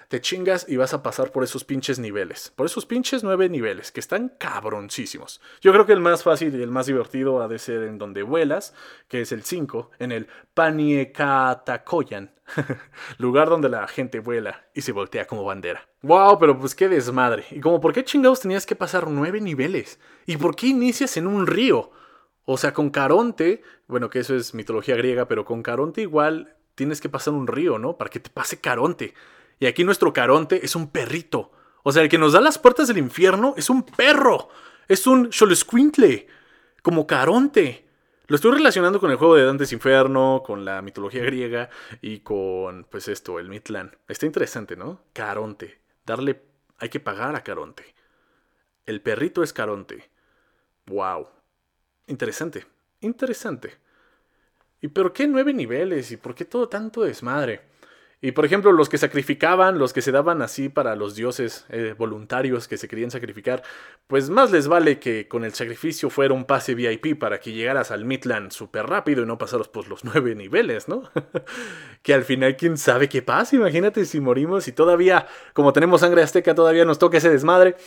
te 0.10 0.22
chingas 0.22 0.66
y 0.68 0.76
vas 0.76 0.96
a 0.96 1.04
pasar 1.04 1.32
por 1.32 1.44
esos 1.44 1.64
pinches 1.64 2.00
niveles. 2.00 2.52
Por 2.56 2.66
esos 2.66 2.88
pinches 2.88 3.24
nueve 3.24 3.48
niveles, 3.48 3.92
que 3.92 4.00
están 4.00 4.30
cabroncísimos. 4.40 5.40
Yo 5.62 5.72
creo 5.72 5.86
que 5.86 5.94
el 5.94 6.00
más 6.00 6.24
fácil 6.24 6.56
y 6.56 6.64
el 6.64 6.72
más 6.72 6.88
divertido 6.88 7.44
ha 7.44 7.48
de 7.48 7.60
ser 7.60 7.84
en 7.84 8.00
donde 8.00 8.24
vuelas, 8.24 8.74
que 9.08 9.22
es 9.22 9.32
el 9.32 9.44
5, 9.44 9.92
en 10.00 10.12
el 10.12 10.28
Paniekatakoyan. 10.56 12.32
lugar 13.20 13.50
donde 13.50 13.70
la 13.70 13.88
gente 13.88 14.20
vuela 14.20 14.59
y 14.74 14.82
se 14.82 14.92
voltea 14.92 15.26
como 15.26 15.44
bandera. 15.44 15.88
Wow, 16.02 16.40
pero 16.40 16.58
pues 16.60 16.76
qué 16.76 16.88
desmadre. 16.88 17.46
Y 17.52 17.60
como, 17.60 17.80
¿por 17.80 17.94
qué 17.94 18.04
chingados 18.04 18.42
tenías 18.42 18.66
que 18.66 18.76
pasar 18.76 19.10
nueve 19.10 19.42
niveles? 19.42 20.00
¿Y 20.26 20.38
por 20.38 20.56
qué 20.56 20.68
inicias 20.68 21.18
en 21.18 21.28
un 21.28 21.48
río? 21.48 21.92
O 22.46 22.58
sea, 22.58 22.74
con 22.74 22.90
Caronte, 22.90 23.62
bueno, 23.88 24.10
que 24.10 24.20
eso 24.20 24.36
es 24.36 24.54
mitología 24.54 24.96
griega, 24.96 25.28
pero 25.28 25.46
con 25.46 25.62
Caronte 25.62 26.02
igual 26.02 26.56
tienes 26.76 27.02
que 27.02 27.10
pasar 27.10 27.34
un 27.34 27.48
río, 27.48 27.78
¿no? 27.78 27.98
Para 27.98 28.10
que 28.10 28.20
te 28.20 28.30
pase 28.30 28.60
Caronte. 28.60 29.14
Y 29.60 29.66
aquí 29.66 29.84
nuestro 29.84 30.14
Caronte 30.14 30.66
es 30.66 30.76
un 30.76 30.90
perrito. 30.90 31.52
O 31.84 31.92
sea, 31.92 32.04
el 32.04 32.10
que 32.10 32.18
nos 32.18 32.34
da 32.34 32.42
las 32.42 32.58
puertas 32.58 32.88
del 32.88 32.98
infierno 32.98 33.54
es 33.58 33.70
un 33.70 33.84
perro. 33.84 34.50
Es 34.88 35.06
un 35.06 35.32
Xoloscuintle. 35.32 36.28
Como 36.82 37.06
Caronte. 37.06 37.89
Lo 38.30 38.36
estoy 38.36 38.52
relacionando 38.52 39.00
con 39.00 39.10
el 39.10 39.18
juego 39.18 39.34
de 39.34 39.44
Dantes 39.44 39.72
Inferno, 39.74 40.44
con 40.46 40.64
la 40.64 40.84
mitología 40.84 41.24
griega 41.24 41.72
y 42.00 42.20
con, 42.20 42.84
pues 42.84 43.08
esto, 43.08 43.40
el 43.40 43.50
Mitlan. 43.50 43.98
Está 44.08 44.28
interesante, 44.28 44.76
¿no? 44.76 45.02
Caronte. 45.14 45.80
Darle... 46.06 46.40
Hay 46.78 46.90
que 46.90 47.00
pagar 47.00 47.36
a 47.36 47.44
Caronte. 47.44 47.84
El 48.86 49.02
perrito 49.02 49.42
es 49.42 49.52
Caronte. 49.52 50.12
Wow. 50.86 51.28
Interesante. 52.06 52.68
Interesante. 53.02 53.78
¿Y 54.80 54.90
por 54.90 55.12
qué 55.12 55.28
nueve 55.28 55.52
niveles? 55.52 56.12
¿Y 56.12 56.18
por 56.18 56.36
qué 56.36 56.46
todo 56.46 56.70
tanto 56.70 57.02
desmadre? 57.02 57.62
Y 58.22 58.34
por 58.34 58.44
ejemplo, 58.44 58.74
los 58.74 58.90
que 58.90 58.98
sacrificaban, 58.98 59.78
los 59.78 59.94
que 59.94 60.02
se 60.02 60.12
daban 60.12 60.42
así 60.42 60.68
para 60.68 60.98
los 60.98 61.16
dioses 61.16 61.66
eh, 61.70 61.96
voluntarios 61.98 62.68
que 62.68 62.78
se 62.78 62.90
querían 62.90 63.12
sacrificar, 63.12 63.64
pues 64.08 64.30
más 64.30 64.52
les 64.52 64.68
vale 64.68 65.00
que 65.00 65.30
con 65.30 65.46
el 65.46 65.54
sacrificio 65.54 66.10
fuera 66.10 66.34
un 66.34 66.44
pase 66.44 66.76
VIP 66.76 67.18
para 67.18 67.40
que 67.40 67.54
llegaras 67.54 67.92
al 67.92 68.04
Midland 68.04 68.52
súper 68.52 68.88
rápido 68.88 69.24
y 69.24 69.26
no 69.26 69.38
pasaros 69.38 69.70
por 69.70 69.88
los 69.88 70.04
nueve 70.04 70.36
niveles, 70.36 70.90
¿no? 70.90 71.10
que 72.04 72.14
al 72.14 72.26
final, 72.26 72.58
quién 72.58 72.78
sabe 72.78 73.08
qué 73.08 73.22
pasa. 73.22 73.56
Imagínate 73.56 74.04
si 74.04 74.20
morimos 74.20 74.68
y 74.68 74.74
todavía, 74.74 75.26
como 75.54 75.72
tenemos 75.72 76.02
sangre 76.02 76.22
azteca, 76.22 76.54
todavía 76.54 76.84
nos 76.84 77.00
toca 77.00 77.20
ese 77.20 77.30
desmadre. 77.30 77.78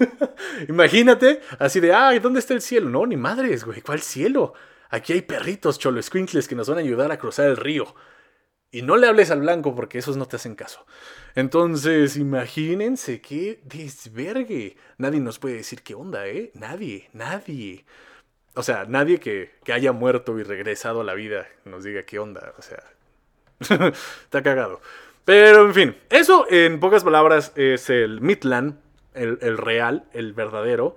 Imagínate, 0.68 1.42
así 1.58 1.80
de, 1.80 1.92
ay, 1.92 2.18
¿dónde 2.18 2.40
está 2.40 2.54
el 2.54 2.62
cielo? 2.62 2.88
No, 2.88 3.04
ni 3.04 3.18
madres, 3.18 3.64
güey, 3.64 3.82
¿cuál 3.82 4.00
cielo? 4.00 4.54
Aquí 4.88 5.12
hay 5.12 5.20
perritos 5.20 5.78
cholo 5.78 6.00
que 6.00 6.54
nos 6.54 6.68
van 6.68 6.78
a 6.78 6.80
ayudar 6.80 7.12
a 7.12 7.18
cruzar 7.18 7.48
el 7.48 7.58
río. 7.58 7.94
Y 8.70 8.82
no 8.82 8.96
le 8.96 9.06
hables 9.06 9.30
al 9.30 9.40
blanco 9.40 9.74
porque 9.74 9.98
esos 9.98 10.16
no 10.16 10.26
te 10.26 10.36
hacen 10.36 10.54
caso. 10.54 10.84
Entonces, 11.34 12.16
imagínense 12.16 13.20
qué 13.20 13.60
desvergue. 13.64 14.76
Nadie 14.98 15.20
nos 15.20 15.38
puede 15.38 15.56
decir 15.56 15.82
qué 15.82 15.94
onda, 15.94 16.26
¿eh? 16.26 16.50
Nadie, 16.54 17.08
nadie. 17.12 17.84
O 18.54 18.62
sea, 18.62 18.84
nadie 18.86 19.20
que, 19.20 19.52
que 19.64 19.72
haya 19.72 19.92
muerto 19.92 20.38
y 20.38 20.42
regresado 20.42 21.02
a 21.02 21.04
la 21.04 21.14
vida 21.14 21.46
nos 21.64 21.84
diga 21.84 22.02
qué 22.02 22.18
onda. 22.18 22.54
O 22.58 22.62
sea, 22.62 22.82
está 24.24 24.42
cagado. 24.42 24.80
Pero 25.24 25.66
en 25.66 25.74
fin, 25.74 25.96
eso 26.10 26.46
en 26.50 26.80
pocas 26.80 27.04
palabras 27.04 27.52
es 27.56 27.90
el 27.90 28.20
Midland, 28.20 28.78
el, 29.14 29.38
el 29.42 29.58
real, 29.58 30.04
el 30.12 30.32
verdadero. 30.32 30.96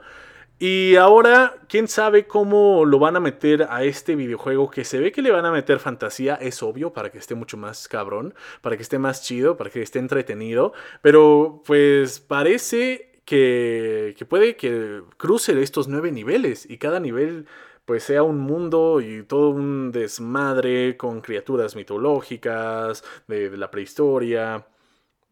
Y 0.62 0.98
ahora, 0.98 1.56
quién 1.70 1.88
sabe 1.88 2.28
cómo 2.28 2.84
lo 2.84 3.00
van 3.00 3.16
a 3.16 3.22
meter 3.22 3.68
a 3.70 3.86
este 3.86 4.18
videojuego 4.18 4.70
que 4.70 4.84
se 4.84 5.00
ve 5.00 5.13
que 5.13 5.22
le 5.22 5.32
van 5.32 5.46
a 5.46 5.54
meter 5.54 5.80
fantasía, 5.80 6.36
es 6.36 6.62
obvio, 6.62 6.92
para 6.92 7.12
que 7.12 7.18
esté 7.18 7.34
mucho 7.34 7.56
más 7.56 7.88
cabrón, 7.88 8.34
para 8.62 8.75
que 8.75 8.84
esté 8.84 9.00
más 9.00 9.24
chido, 9.24 9.56
para 9.56 9.70
que 9.70 9.82
esté 9.82 10.00
entretenido. 10.00 10.74
Pero 11.01 11.63
pues 11.66 12.20
parece 12.20 13.22
que, 13.24 14.16
que 14.18 14.25
puede 14.25 14.58
que 14.58 15.01
cruce 15.16 15.62
estos 15.62 15.88
nueve 15.88 16.12
niveles 16.12 16.70
y 16.70 16.78
cada 16.78 17.00
nivel 17.00 17.48
pues 17.86 18.04
sea 18.04 18.24
un 18.24 18.39
mundo 18.39 19.00
y 19.00 19.24
todo 19.24 19.51
un 19.51 19.94
desmadre 19.94 20.98
con 20.98 21.22
criaturas 21.22 21.78
mitológicas 21.78 23.04
de, 23.28 23.50
de 23.50 23.58
la 23.58 23.72
prehistoria 23.72 24.66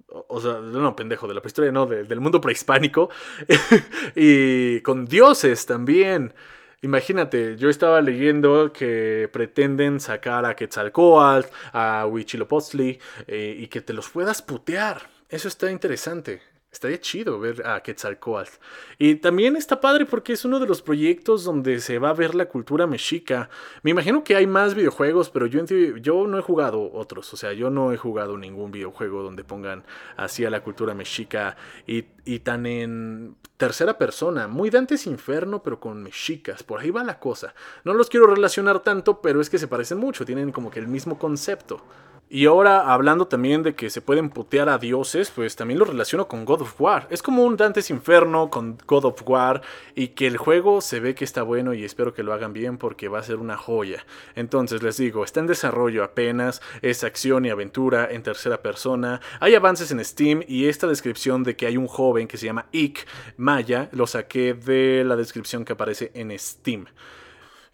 o 0.09 0.41
sea, 0.41 0.59
no, 0.59 0.95
pendejo, 0.95 1.27
de 1.27 1.33
la 1.33 1.41
prehistoria, 1.41 1.71
no, 1.71 1.85
del 1.85 2.19
mundo 2.19 2.39
prehispánico, 2.41 3.09
y 4.15 4.79
con 4.81 5.05
dioses 5.05 5.65
también. 5.65 6.33
Imagínate, 6.81 7.57
yo 7.57 7.69
estaba 7.69 8.01
leyendo 8.01 8.71
que 8.71 9.29
pretenden 9.33 9.99
sacar 9.99 10.45
a 10.45 10.55
Quetzalcoatl, 10.55 11.47
a 11.73 12.05
Huichilopochtli, 12.05 12.99
eh, 13.27 13.55
y 13.59 13.67
que 13.67 13.81
te 13.81 13.93
los 13.93 14.09
puedas 14.09 14.41
putear. 14.41 15.09
Eso 15.29 15.47
está 15.47 15.71
interesante. 15.71 16.41
Estaría 16.77 17.01
chido 17.01 17.39
ver 17.39 17.65
a 17.65 17.81
Quetzalcoatl. 17.81 18.51
Y 18.99 19.15
también 19.15 19.55
está 19.55 19.81
padre 19.81 20.05
porque 20.05 20.33
es 20.33 20.45
uno 20.45 20.59
de 20.59 20.67
los 20.67 20.83
proyectos 20.83 21.43
donde 21.43 21.79
se 21.79 21.97
va 21.97 22.11
a 22.11 22.13
ver 22.13 22.35
la 22.35 22.45
cultura 22.45 22.85
mexica. 22.85 23.49
Me 23.81 23.89
imagino 23.89 24.23
que 24.23 24.35
hay 24.35 24.45
más 24.45 24.75
videojuegos, 24.75 25.31
pero 25.31 25.47
yo, 25.47 25.65
yo 25.65 26.27
no 26.27 26.37
he 26.37 26.41
jugado 26.43 26.91
otros. 26.93 27.33
O 27.33 27.37
sea, 27.37 27.51
yo 27.53 27.71
no 27.71 27.93
he 27.93 27.97
jugado 27.97 28.37
ningún 28.37 28.69
videojuego 28.69 29.23
donde 29.23 29.43
pongan 29.43 29.85
así 30.17 30.45
a 30.45 30.51
la 30.51 30.61
cultura 30.61 30.93
mexica 30.93 31.57
y, 31.87 32.05
y 32.25 32.41
tan 32.41 32.67
en 32.67 33.35
tercera 33.57 33.97
persona. 33.97 34.47
Muy 34.47 34.69
Dantes 34.69 35.07
Inferno, 35.07 35.63
pero 35.63 35.79
con 35.79 36.03
mexicas. 36.03 36.61
Por 36.61 36.79
ahí 36.79 36.91
va 36.91 37.03
la 37.03 37.17
cosa. 37.17 37.55
No 37.85 37.95
los 37.95 38.07
quiero 38.07 38.27
relacionar 38.27 38.81
tanto, 38.81 39.19
pero 39.19 39.41
es 39.41 39.49
que 39.49 39.57
se 39.57 39.67
parecen 39.67 39.97
mucho. 39.97 40.25
Tienen 40.25 40.51
como 40.51 40.69
que 40.69 40.79
el 40.79 40.87
mismo 40.87 41.17
concepto. 41.17 41.81
Y 42.29 42.45
ahora 42.45 42.93
hablando 42.93 43.27
también 43.27 43.63
de 43.63 43.73
que 43.73 43.89
se 43.89 44.01
pueden 44.01 44.29
putear 44.29 44.67
a 44.67 44.77
dioses, 44.77 45.31
pues 45.33 45.55
también 45.55 45.79
lo 45.79 45.85
relaciono 45.85 46.27
con 46.27 46.43
God 46.43 46.63
of 46.63 46.81
War. 46.81 47.07
Es 47.09 47.23
como 47.23 47.45
un 47.45 47.55
Dantes 47.55 47.89
Inferno 47.89 48.49
con 48.49 48.77
God 48.85 49.05
of 49.05 49.21
War 49.25 49.61
y 49.95 50.09
que 50.09 50.27
el 50.27 50.35
juego 50.35 50.81
se 50.81 50.99
ve 50.99 51.15
que 51.15 51.23
está 51.23 51.43
bueno 51.43 51.73
y 51.73 51.85
espero 51.85 52.13
que 52.13 52.23
lo 52.23 52.33
hagan 52.33 52.51
bien 52.51 52.77
porque 52.77 53.07
va 53.07 53.19
a 53.19 53.23
ser 53.23 53.37
una 53.37 53.55
joya. 53.55 54.05
Entonces 54.35 54.83
les 54.83 54.97
digo, 54.97 55.23
está 55.23 55.39
en 55.39 55.47
desarrollo 55.47 56.03
apenas, 56.03 56.61
es 56.81 57.05
acción 57.05 57.45
y 57.45 57.49
aventura 57.49 58.09
en 58.11 58.23
tercera 58.23 58.61
persona, 58.61 59.21
hay 59.39 59.55
avances 59.55 59.91
en 59.91 60.03
Steam 60.03 60.43
y 60.49 60.67
esta 60.67 60.87
descripción 60.87 61.43
de 61.45 61.55
que 61.55 61.65
hay 61.65 61.77
un 61.77 61.87
joven 61.87 62.27
que 62.27 62.37
se 62.37 62.45
llama 62.45 62.65
Ick 62.73 63.07
Maya 63.37 63.87
lo 63.93 64.05
saqué 64.05 64.53
de 64.53 65.05
la 65.05 65.15
descripción 65.15 65.63
que 65.63 65.73
aparece 65.73 66.11
en 66.13 66.37
Steam. 66.37 66.87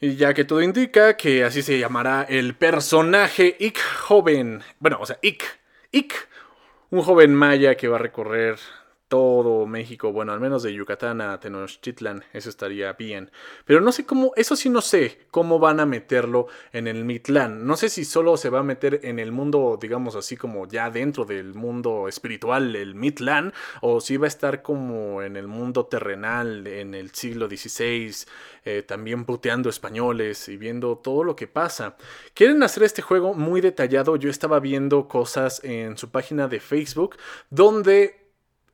Y 0.04 0.18
ya 0.18 0.34
que 0.34 0.44
todo 0.44 0.62
indica 0.62 1.16
que 1.16 1.46
así 1.46 1.62
se 1.62 1.80
llamará 1.80 2.24
el 2.28 2.56
personaje 2.56 3.56
Ick 3.58 3.80
joven. 4.02 4.62
Bueno, 4.78 4.98
o 5.00 5.06
sea, 5.06 5.18
Ick. 5.22 5.46
Ick. 5.94 6.28
Un 6.90 7.04
joven 7.04 7.34
maya 7.34 7.78
que 7.78 7.88
va 7.88 7.96
a 7.96 8.00
recorrer 8.00 8.58
todo 9.14 9.68
México, 9.68 10.12
bueno, 10.12 10.34
al 10.34 10.40
menos 10.40 10.64
de 10.64 10.74
Yucatán 10.74 11.22
a 11.22 11.40
Tenochtitlan, 11.40 12.24
eso 12.34 12.50
estaría 12.50 12.94
bien. 12.94 13.30
Pero 13.64 13.80
no 13.80 13.92
sé 13.92 14.08
cómo, 14.08 14.32
eso 14.36 14.56
sí 14.56 14.70
no 14.70 14.82
sé 14.82 15.20
cómo 15.30 15.60
van 15.60 15.80
a 15.80 15.86
meterlo 15.86 16.48
en 16.72 16.88
el 16.88 17.06
Mitlán. 17.06 17.68
No 17.68 17.78
sé 17.78 17.90
si 17.90 18.06
solo 18.06 18.38
se 18.38 18.50
va 18.50 18.62
a 18.62 18.64
meter 18.64 19.02
en 19.04 19.20
el 19.20 19.32
mundo, 19.32 19.78
digamos 19.80 20.16
así 20.16 20.36
como 20.36 20.68
ya 20.68 20.90
dentro 20.90 21.26
del 21.26 21.54
mundo 21.54 22.08
espiritual, 22.08 22.76
el 22.76 22.96
Mitlán, 22.96 23.54
o 23.82 24.02
si 24.02 24.18
va 24.18 24.26
a 24.26 24.30
estar 24.30 24.64
como 24.64 25.22
en 25.22 25.38
el 25.38 25.46
mundo 25.48 25.86
terrenal, 25.86 26.66
en 26.66 26.96
el 26.96 27.12
siglo 27.12 27.48
XVI, 27.48 28.16
eh, 28.66 28.82
también 28.82 29.26
puteando 29.26 29.70
españoles 29.70 30.50
y 30.50 30.58
viendo 30.58 30.98
todo 30.98 31.24
lo 31.24 31.36
que 31.36 31.46
pasa. 31.46 31.98
Quieren 32.34 32.64
hacer 32.64 32.82
este 32.82 33.04
juego 33.04 33.36
muy 33.36 33.62
detallado. 33.62 34.16
Yo 34.16 34.32
estaba 34.32 34.60
viendo 34.60 35.08
cosas 35.08 35.64
en 35.64 36.00
su 36.00 36.10
página 36.10 36.48
de 36.48 36.60
Facebook 36.60 37.16
donde 37.52 38.23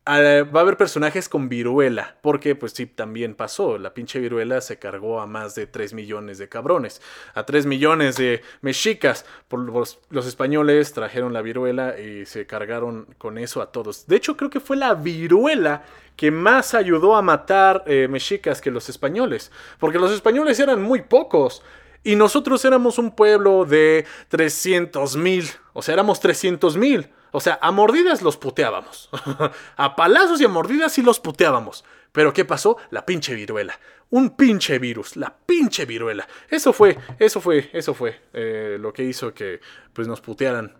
va 0.09 0.59
a 0.59 0.63
haber 0.63 0.75
personajes 0.75 1.29
con 1.29 1.49
viruela, 1.49 2.17
porque 2.21 2.55
pues 2.55 2.71
sí, 2.71 2.87
también 2.87 3.35
pasó, 3.35 3.77
la 3.77 3.93
pinche 3.93 4.19
viruela 4.19 4.59
se 4.61 4.79
cargó 4.79 5.21
a 5.21 5.27
más 5.27 5.53
de 5.53 5.67
3 5.67 5.93
millones 5.93 6.39
de 6.39 6.49
cabrones, 6.49 7.01
a 7.35 7.45
3 7.45 7.67
millones 7.67 8.17
de 8.17 8.41
mexicas, 8.61 9.25
los, 9.51 9.99
españoles 10.25 10.93
trajeron 10.93 11.31
la 11.31 11.41
viruela 11.41 11.99
y 11.99 12.25
se 12.25 12.47
cargaron 12.47 13.07
con 13.17 13.37
eso 13.37 13.61
a 13.61 13.71
todos. 13.71 14.07
De 14.07 14.15
hecho, 14.15 14.35
creo 14.35 14.49
que 14.49 14.59
fue 14.59 14.77
la 14.77 14.95
viruela 14.95 15.83
que 16.15 16.31
más 16.31 16.73
ayudó 16.73 17.15
a 17.15 17.21
matar 17.21 17.83
eh, 17.85 18.07
mexicas 18.09 18.61
que 18.61 18.71
los 18.71 18.89
españoles, 18.89 19.51
porque 19.79 19.99
los 19.99 20.11
españoles 20.11 20.59
eran 20.59 20.81
muy 20.81 21.01
pocos. 21.01 21.61
Y 22.01 22.15
nosotros 22.15 22.63
éramos 22.63 22.97
un 22.97 23.11
pueblo 23.11 23.65
de 23.65 24.05
300 24.29 25.17
mil, 25.17 25.45
o 25.73 25.81
sea, 25.81 25.93
éramos 25.93 26.19
300 26.19 26.77
mil. 26.77 27.09
O 27.31 27.39
sea, 27.39 27.59
a 27.61 27.71
mordidas 27.71 28.21
los 28.21 28.37
puteábamos. 28.37 29.09
a 29.77 29.95
palazos 29.95 30.41
y 30.41 30.45
a 30.45 30.49
mordidas 30.49 30.93
sí 30.93 31.01
los 31.01 31.19
puteábamos. 31.19 31.83
Pero 32.11 32.33
¿qué 32.33 32.45
pasó? 32.45 32.77
La 32.89 33.05
pinche 33.05 33.35
viruela. 33.35 33.79
Un 34.09 34.31
pinche 34.31 34.79
virus. 34.79 35.15
La 35.15 35.35
pinche 35.45 35.85
viruela. 35.85 36.27
Eso 36.49 36.73
fue, 36.73 36.97
eso 37.19 37.39
fue, 37.41 37.69
eso 37.73 37.93
fue 37.93 38.19
eh, 38.33 38.77
lo 38.79 38.91
que 38.93 39.03
hizo 39.03 39.33
que 39.33 39.61
pues, 39.93 40.07
nos 40.07 40.21
putearan 40.21 40.75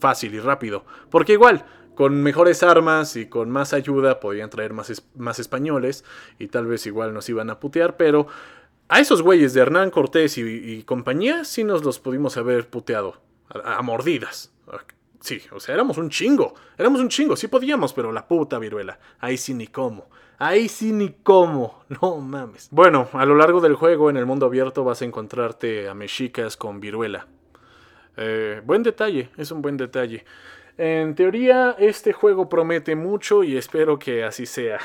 fácil 0.00 0.34
y 0.34 0.40
rápido. 0.40 0.84
Porque 1.10 1.34
igual, 1.34 1.64
con 1.94 2.22
mejores 2.22 2.62
armas 2.62 3.16
y 3.16 3.26
con 3.26 3.50
más 3.50 3.72
ayuda 3.72 4.18
podían 4.18 4.50
traer 4.50 4.72
más, 4.72 5.02
más 5.14 5.38
españoles 5.38 6.04
y 6.38 6.48
tal 6.48 6.66
vez 6.66 6.86
igual 6.86 7.14
nos 7.14 7.28
iban 7.28 7.50
a 7.50 7.60
putear, 7.60 7.96
pero 7.96 8.26
a 8.88 9.00
esos 9.00 9.22
güeyes 9.22 9.54
de 9.54 9.60
Hernán 9.60 9.90
Cortés 9.90 10.36
y, 10.38 10.82
compañía 10.82 11.44
sí 11.44 11.64
nos 11.64 11.84
los 11.84 11.98
pudimos 11.98 12.36
haber 12.36 12.68
puteado 12.68 13.22
a 13.48 13.80
mordidas. 13.82 14.52
Sí, 15.22 15.40
o 15.52 15.60
sea, 15.60 15.74
éramos 15.76 15.98
un 15.98 16.10
chingo. 16.10 16.54
Éramos 16.76 17.00
un 17.00 17.08
chingo, 17.08 17.36
sí 17.36 17.46
podíamos, 17.46 17.92
pero 17.92 18.10
la 18.10 18.26
puta 18.26 18.58
viruela. 18.58 18.98
Ahí 19.20 19.36
sí 19.36 19.54
ni 19.54 19.68
cómo. 19.68 20.10
Ahí 20.38 20.68
sí 20.68 20.92
ni 20.92 21.10
cómo. 21.22 21.84
No 22.00 22.16
mames. 22.18 22.68
Bueno, 22.72 23.08
a 23.12 23.24
lo 23.24 23.36
largo 23.36 23.60
del 23.60 23.76
juego, 23.76 24.10
en 24.10 24.16
el 24.16 24.26
mundo 24.26 24.46
abierto, 24.46 24.82
vas 24.82 25.00
a 25.00 25.04
encontrarte 25.04 25.88
a 25.88 25.94
mexicas 25.94 26.56
con 26.56 26.80
viruela. 26.80 27.28
Eh, 28.16 28.60
buen 28.64 28.82
detalle, 28.82 29.30
es 29.36 29.52
un 29.52 29.62
buen 29.62 29.76
detalle. 29.76 30.24
En 30.76 31.14
teoría, 31.14 31.76
este 31.78 32.12
juego 32.12 32.48
promete 32.48 32.96
mucho 32.96 33.44
y 33.44 33.56
espero 33.56 33.98
que 33.98 34.24
así 34.24 34.46
sea. 34.46 34.78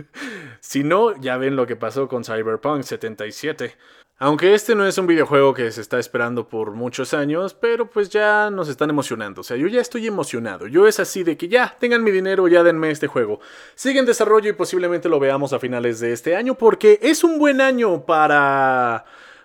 si 0.60 0.82
no, 0.84 1.14
ya 1.20 1.36
ven 1.36 1.56
lo 1.56 1.66
que 1.66 1.76
pasó 1.76 2.08
con 2.08 2.24
Cyberpunk 2.24 2.84
77. 2.84 3.74
Aunque 4.18 4.54
este 4.54 4.76
no 4.76 4.86
es 4.86 4.96
un 4.96 5.08
videojuego 5.08 5.54
que 5.54 5.72
se 5.72 5.80
está 5.80 5.98
esperando 5.98 6.48
por 6.48 6.70
muchos 6.70 7.14
años, 7.14 7.52
pero 7.52 7.90
pues 7.90 8.10
ya 8.10 8.48
nos 8.48 8.68
están 8.68 8.90
emocionando. 8.90 9.40
O 9.40 9.44
sea, 9.44 9.56
yo 9.56 9.66
ya 9.66 9.80
estoy 9.80 10.06
emocionado. 10.06 10.68
Yo 10.68 10.86
es 10.86 11.00
así 11.00 11.24
de 11.24 11.36
que 11.36 11.48
ya, 11.48 11.76
tengan 11.80 12.04
mi 12.04 12.12
dinero, 12.12 12.46
ya 12.46 12.62
denme 12.62 12.90
este 12.90 13.08
juego. 13.08 13.40
Sigue 13.74 13.98
en 13.98 14.06
desarrollo 14.06 14.50
y 14.50 14.52
posiblemente 14.54 15.08
lo 15.08 15.18
veamos 15.18 15.52
a 15.52 15.58
finales 15.58 15.98
de 15.98 16.12
este 16.12 16.36
año 16.36 16.54
porque 16.54 17.00
es 17.02 17.24
un 17.24 17.38
buen 17.40 17.60
año 17.60 18.06
para 18.06 19.04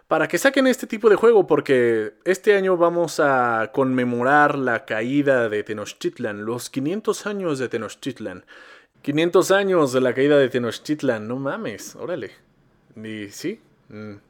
para 0.09 0.27
que 0.27 0.39
saquen 0.39 0.65
este 0.65 0.87
tipo 0.87 1.07
de 1.07 1.15
juego, 1.15 1.45
porque 1.45 2.15
este 2.25 2.55
año 2.55 2.77
vamos 2.77 3.19
a 3.19 3.69
conmemorar 3.71 4.57
la 4.57 4.83
caída 4.83 5.49
de 5.49 5.61
Tenochtitlan, 5.63 6.45
los 6.45 6.71
500 6.71 7.27
años 7.27 7.59
de 7.59 7.69
Tenochtitlan. 7.69 8.43
500 9.03 9.51
años 9.51 9.93
de 9.93 10.01
la 10.01 10.15
caída 10.15 10.37
de 10.39 10.49
Tenochtitlan, 10.49 11.27
no 11.27 11.35
mames, 11.35 11.95
órale. 11.95 12.31
Y 12.95 13.29
sí, 13.29 13.61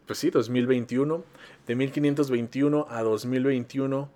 pues 0.05 0.19
sí, 0.19 0.29
2021. 0.29 1.23
De 1.67 1.75
1521 1.75 2.87
a 2.89 3.03
2021. 3.03 4.11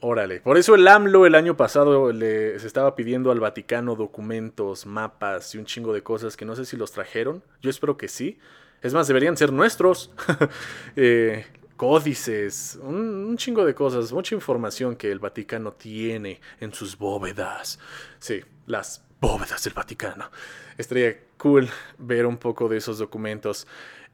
Órale. 0.00 0.40
Por 0.40 0.58
eso 0.58 0.74
el 0.74 0.86
AMLO 0.86 1.24
el 1.24 1.34
año 1.34 1.56
pasado 1.56 2.12
le, 2.12 2.58
se 2.58 2.66
estaba 2.66 2.94
pidiendo 2.94 3.30
al 3.30 3.40
Vaticano 3.40 3.96
documentos, 3.96 4.84
mapas 4.84 5.54
y 5.54 5.58
un 5.58 5.64
chingo 5.64 5.94
de 5.94 6.02
cosas 6.02 6.36
que 6.36 6.44
no 6.44 6.54
sé 6.54 6.64
si 6.64 6.76
los 6.76 6.92
trajeron. 6.92 7.42
Yo 7.62 7.70
espero 7.70 7.96
que 7.96 8.08
sí. 8.08 8.38
Es 8.82 8.92
más, 8.92 9.08
deberían 9.08 9.36
ser 9.36 9.52
nuestros. 9.52 10.12
eh, 10.96 11.46
códices, 11.76 12.78
un, 12.82 13.36
chingo 13.36 13.64
de 13.64 13.74
cosas, 13.74 14.12
mucha 14.12 14.34
información 14.34 14.96
que 14.96 15.10
el 15.10 15.18
Vaticano 15.18 15.72
tiene 15.72 16.40
en 16.60 16.72
sus 16.72 16.96
bóvedas. 16.96 17.78
Sí, 18.18 18.42
las 18.66 19.04
bóvedas 19.20 19.62
del 19.64 19.74
Vaticano. 19.74 20.30
Estaría 20.78 21.18
cool 21.36 21.68
ver 21.98 22.26
un 22.26 22.38
poco 22.38 22.68
de 22.68 22.78
esos 22.78 22.98
documentos. 22.98 23.66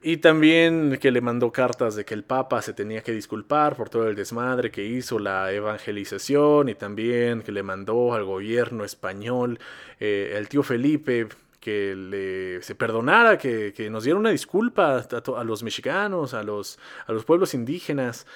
Y 0.05 0.17
también 0.17 0.99
que 1.01 1.13
le 1.13 1.21
mandó 1.21 1.53
cartas 1.53 1.95
de 1.95 2.05
que 2.05 2.15
el 2.15 2.25
Papa 2.25 2.61
se 2.61 2.73
tenía 2.73 3.03
que 3.03 3.13
disculpar 3.13 3.77
por 3.77 3.89
todo 3.89 4.09
el 4.09 4.17
desmadre 4.17 4.73
que 4.73 4.85
hizo 4.85 5.21
la 5.21 5.53
evangelización 5.53 6.69
y 6.69 6.75
también 6.75 7.43
que 7.43 7.53
le 7.53 7.63
mandó 7.63 8.13
al 8.13 8.25
gobierno 8.25 8.85
español, 8.85 9.61
eh, 10.01 10.35
el 10.37 10.49
tío 10.49 10.65
Felipe, 10.65 11.29
que 11.61 11.95
le, 11.95 12.61
se 12.63 12.75
perdonara, 12.75 13.39
que, 13.39 13.89
nos 13.93 14.03
diera 14.03 14.19
una 14.19 14.31
disculpa 14.31 14.99
a, 14.99 15.45
los 15.45 15.63
mexicanos, 15.63 16.35
a 16.35 16.43
los, 16.43 16.81
a 17.07 17.13
los 17.13 17.25
pueblos 17.25 17.55
indígenas 17.55 18.27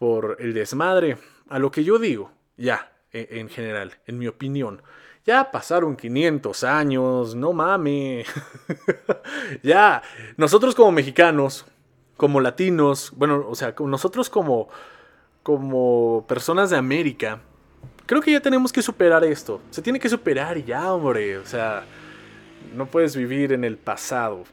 por 0.00 0.38
el 0.40 0.52
desmadre. 0.52 1.18
A 1.48 1.60
lo 1.60 1.70
que 1.70 1.84
yo 1.84 2.00
digo, 2.00 2.32
ya, 2.56 2.92
e, 3.12 3.28
en 3.38 3.48
general, 3.48 3.92
en 4.06 4.18
mi 4.18 4.26
opinión, 4.26 4.82
ya 5.24 5.50
pasaron 5.50 5.96
500 5.96 6.64
años, 6.64 7.34
no 7.34 7.52
mames. 7.52 8.26
ya, 9.62 10.02
nosotros 10.36 10.74
como 10.74 10.92
mexicanos, 10.92 11.64
como 12.16 12.40
latinos, 12.40 13.12
bueno, 13.16 13.46
o 13.48 13.54
sea, 13.54 13.74
nosotros 13.80 14.28
como, 14.28 14.68
como 15.42 16.24
personas 16.28 16.70
de 16.70 16.76
América, 16.76 17.40
creo 18.06 18.20
que 18.20 18.32
ya 18.32 18.40
tenemos 18.40 18.72
que 18.72 18.82
superar 18.82 19.24
esto. 19.24 19.60
Se 19.70 19.82
tiene 19.82 20.00
que 20.00 20.08
superar 20.08 20.62
ya, 20.64 20.92
hombre. 20.92 21.38
O 21.38 21.46
sea, 21.46 21.84
no 22.74 22.86
puedes 22.86 23.16
vivir 23.16 23.52
en 23.52 23.64
el 23.64 23.76
pasado. 23.78 24.44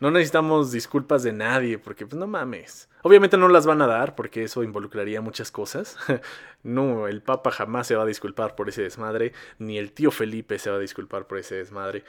No 0.00 0.10
necesitamos 0.10 0.72
disculpas 0.72 1.22
de 1.22 1.32
nadie, 1.32 1.78
porque 1.78 2.06
pues 2.06 2.18
no 2.18 2.26
mames. 2.26 2.88
Obviamente 3.02 3.36
no 3.36 3.48
las 3.48 3.66
van 3.66 3.80
a 3.82 3.86
dar, 3.86 4.14
porque 4.14 4.44
eso 4.44 4.62
involucraría 4.62 5.20
muchas 5.20 5.50
cosas. 5.50 5.96
no, 6.62 7.06
el 7.06 7.22
Papa 7.22 7.50
jamás 7.50 7.86
se 7.86 7.94
va 7.94 8.02
a 8.02 8.06
disculpar 8.06 8.54
por 8.56 8.68
ese 8.68 8.82
desmadre, 8.82 9.32
ni 9.58 9.78
el 9.78 9.92
tío 9.92 10.10
Felipe 10.10 10.58
se 10.58 10.70
va 10.70 10.76
a 10.76 10.80
disculpar 10.80 11.26
por 11.26 11.38
ese 11.38 11.56
desmadre. 11.56 12.04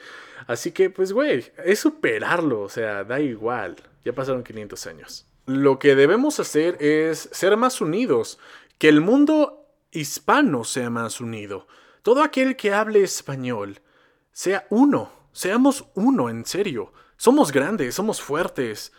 Así 0.46 0.72
que, 0.72 0.90
pues, 0.90 1.12
güey, 1.12 1.44
es 1.64 1.78
superarlo, 1.78 2.62
o 2.62 2.68
sea, 2.68 3.04
da 3.04 3.20
igual. 3.20 3.76
Ya 4.04 4.12
pasaron 4.12 4.42
500 4.42 4.86
años. 4.86 5.26
Lo 5.46 5.78
que 5.78 5.94
debemos 5.94 6.40
hacer 6.40 6.76
es 6.80 7.28
ser 7.32 7.56
más 7.56 7.80
unidos, 7.80 8.38
que 8.78 8.88
el 8.88 9.00
mundo 9.00 9.66
hispano 9.90 10.64
sea 10.64 10.90
más 10.90 11.20
unido. 11.20 11.66
Todo 12.02 12.22
aquel 12.22 12.56
que 12.56 12.72
hable 12.72 13.02
español 13.02 13.80
sea 14.32 14.66
uno, 14.70 15.12
seamos 15.32 15.86
uno, 15.94 16.28
en 16.30 16.44
serio. 16.44 16.92
Somos 17.16 17.52
grandes, 17.52 17.94
somos 17.94 18.20
fuertes. 18.20 18.92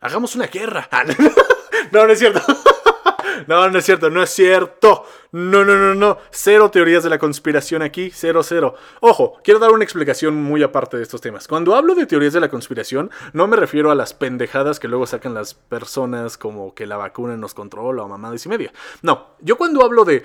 Hagamos 0.00 0.34
una 0.36 0.46
guerra. 0.46 0.88
no, 1.92 2.06
no 2.06 2.12
es 2.12 2.18
cierto. 2.18 2.42
No, 3.46 3.68
no 3.70 3.78
es 3.78 3.84
cierto, 3.84 4.10
no 4.10 4.22
es 4.22 4.30
cierto. 4.30 5.04
No, 5.30 5.62
no, 5.62 5.76
no, 5.76 5.94
no. 5.94 6.18
Cero 6.30 6.70
teorías 6.70 7.04
de 7.04 7.10
la 7.10 7.18
conspiración 7.18 7.82
aquí, 7.82 8.10
cero, 8.14 8.42
cero. 8.42 8.74
Ojo, 9.00 9.34
quiero 9.44 9.60
dar 9.60 9.72
una 9.72 9.84
explicación 9.84 10.34
muy 10.34 10.62
aparte 10.62 10.96
de 10.96 11.02
estos 11.02 11.20
temas. 11.20 11.46
Cuando 11.46 11.74
hablo 11.74 11.94
de 11.94 12.06
teorías 12.06 12.32
de 12.32 12.40
la 12.40 12.48
conspiración, 12.48 13.10
no 13.34 13.46
me 13.46 13.56
refiero 13.56 13.90
a 13.90 13.94
las 13.94 14.14
pendejadas 14.14 14.80
que 14.80 14.88
luego 14.88 15.06
sacan 15.06 15.34
las 15.34 15.52
personas 15.52 16.38
como 16.38 16.74
que 16.74 16.86
la 16.86 16.96
vacuna 16.96 17.36
nos 17.36 17.52
controla 17.52 18.04
o 18.04 18.08
mamadas 18.08 18.46
y 18.46 18.48
media. 18.48 18.72
No, 19.02 19.34
yo 19.40 19.58
cuando 19.58 19.84
hablo 19.84 20.06
de 20.06 20.20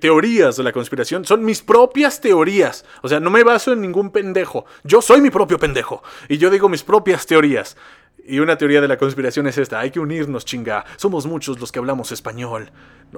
teorías 0.00 0.56
de 0.56 0.64
la 0.64 0.72
conspiración, 0.72 1.24
son 1.24 1.44
mis 1.44 1.62
propias 1.62 2.20
teorías. 2.20 2.84
O 3.02 3.08
sea, 3.08 3.20
no 3.20 3.30
me 3.30 3.44
baso 3.44 3.72
en 3.72 3.80
ningún 3.80 4.10
pendejo. 4.10 4.64
Yo 4.82 5.00
soy 5.00 5.20
mi 5.20 5.30
propio 5.30 5.58
pendejo. 5.58 6.02
Y 6.28 6.38
yo 6.38 6.50
digo 6.50 6.68
mis 6.68 6.82
propias 6.82 7.24
teorías. 7.24 7.76
Y 8.24 8.38
una 8.38 8.56
teoría 8.56 8.80
de 8.80 8.88
la 8.88 8.96
conspiración 8.96 9.46
es 9.46 9.58
esta, 9.58 9.80
hay 9.80 9.90
que 9.90 10.00
unirnos, 10.00 10.44
chinga. 10.44 10.84
Somos 10.96 11.26
muchos 11.26 11.58
los 11.58 11.72
que 11.72 11.78
hablamos 11.78 12.12
español. 12.12 12.70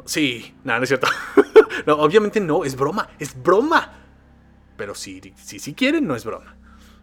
sí, 0.05 0.55
nada, 0.64 0.78
no 0.78 0.85
es 0.85 0.88
cierto. 0.88 1.09
no, 1.87 1.94
obviamente 1.94 2.40
no, 2.40 2.64
es 2.64 2.76
broma, 2.76 3.11
es 3.18 3.40
broma. 3.40 3.92
Pero 4.76 4.94
si, 4.94 5.20
si, 5.37 5.59
si 5.59 5.74
quieren, 5.74 6.07
no 6.07 6.16
es 6.16 6.24
broma. 6.24 6.57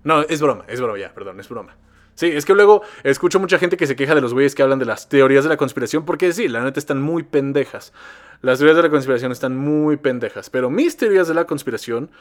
No, 0.04 0.22
es 0.22 0.42
broma, 0.42 0.66
es 0.68 0.80
broma, 0.80 0.98
ya, 0.98 1.14
perdón, 1.14 1.40
es 1.40 1.50
broma. 1.50 1.76
Sí, 2.16 2.28
es 2.28 2.44
que 2.44 2.54
luego 2.54 2.82
escucho 3.04 3.40
mucha 3.40 3.60
gente 3.60 3.78
que 3.78 3.88
se 3.88 3.96
queja 3.96 4.14
de 4.14 4.20
los 4.20 4.34
güeyes 4.34 4.54
que 4.54 4.62
hablan 4.62 4.80
de 4.80 4.86
las 4.86 5.08
teorías 5.08 5.44
de 5.46 5.50
la 5.50 5.56
conspiración, 5.56 6.04
porque 6.04 6.34
sí, 6.34 6.50
la 6.50 6.62
neta 6.62 6.78
están 6.78 7.02
muy 7.02 7.24
pendejas. 7.24 7.94
Las 8.42 8.60
teorías 8.60 8.76
de 8.76 8.84
la 8.84 8.90
conspiración 8.90 9.32
están 9.32 9.56
muy 9.56 9.96
pendejas, 9.96 10.50
pero 10.50 10.70
mis 10.70 10.98
teorías 10.98 11.28
de 11.28 11.34
la 11.34 11.46
conspiración 11.46 12.12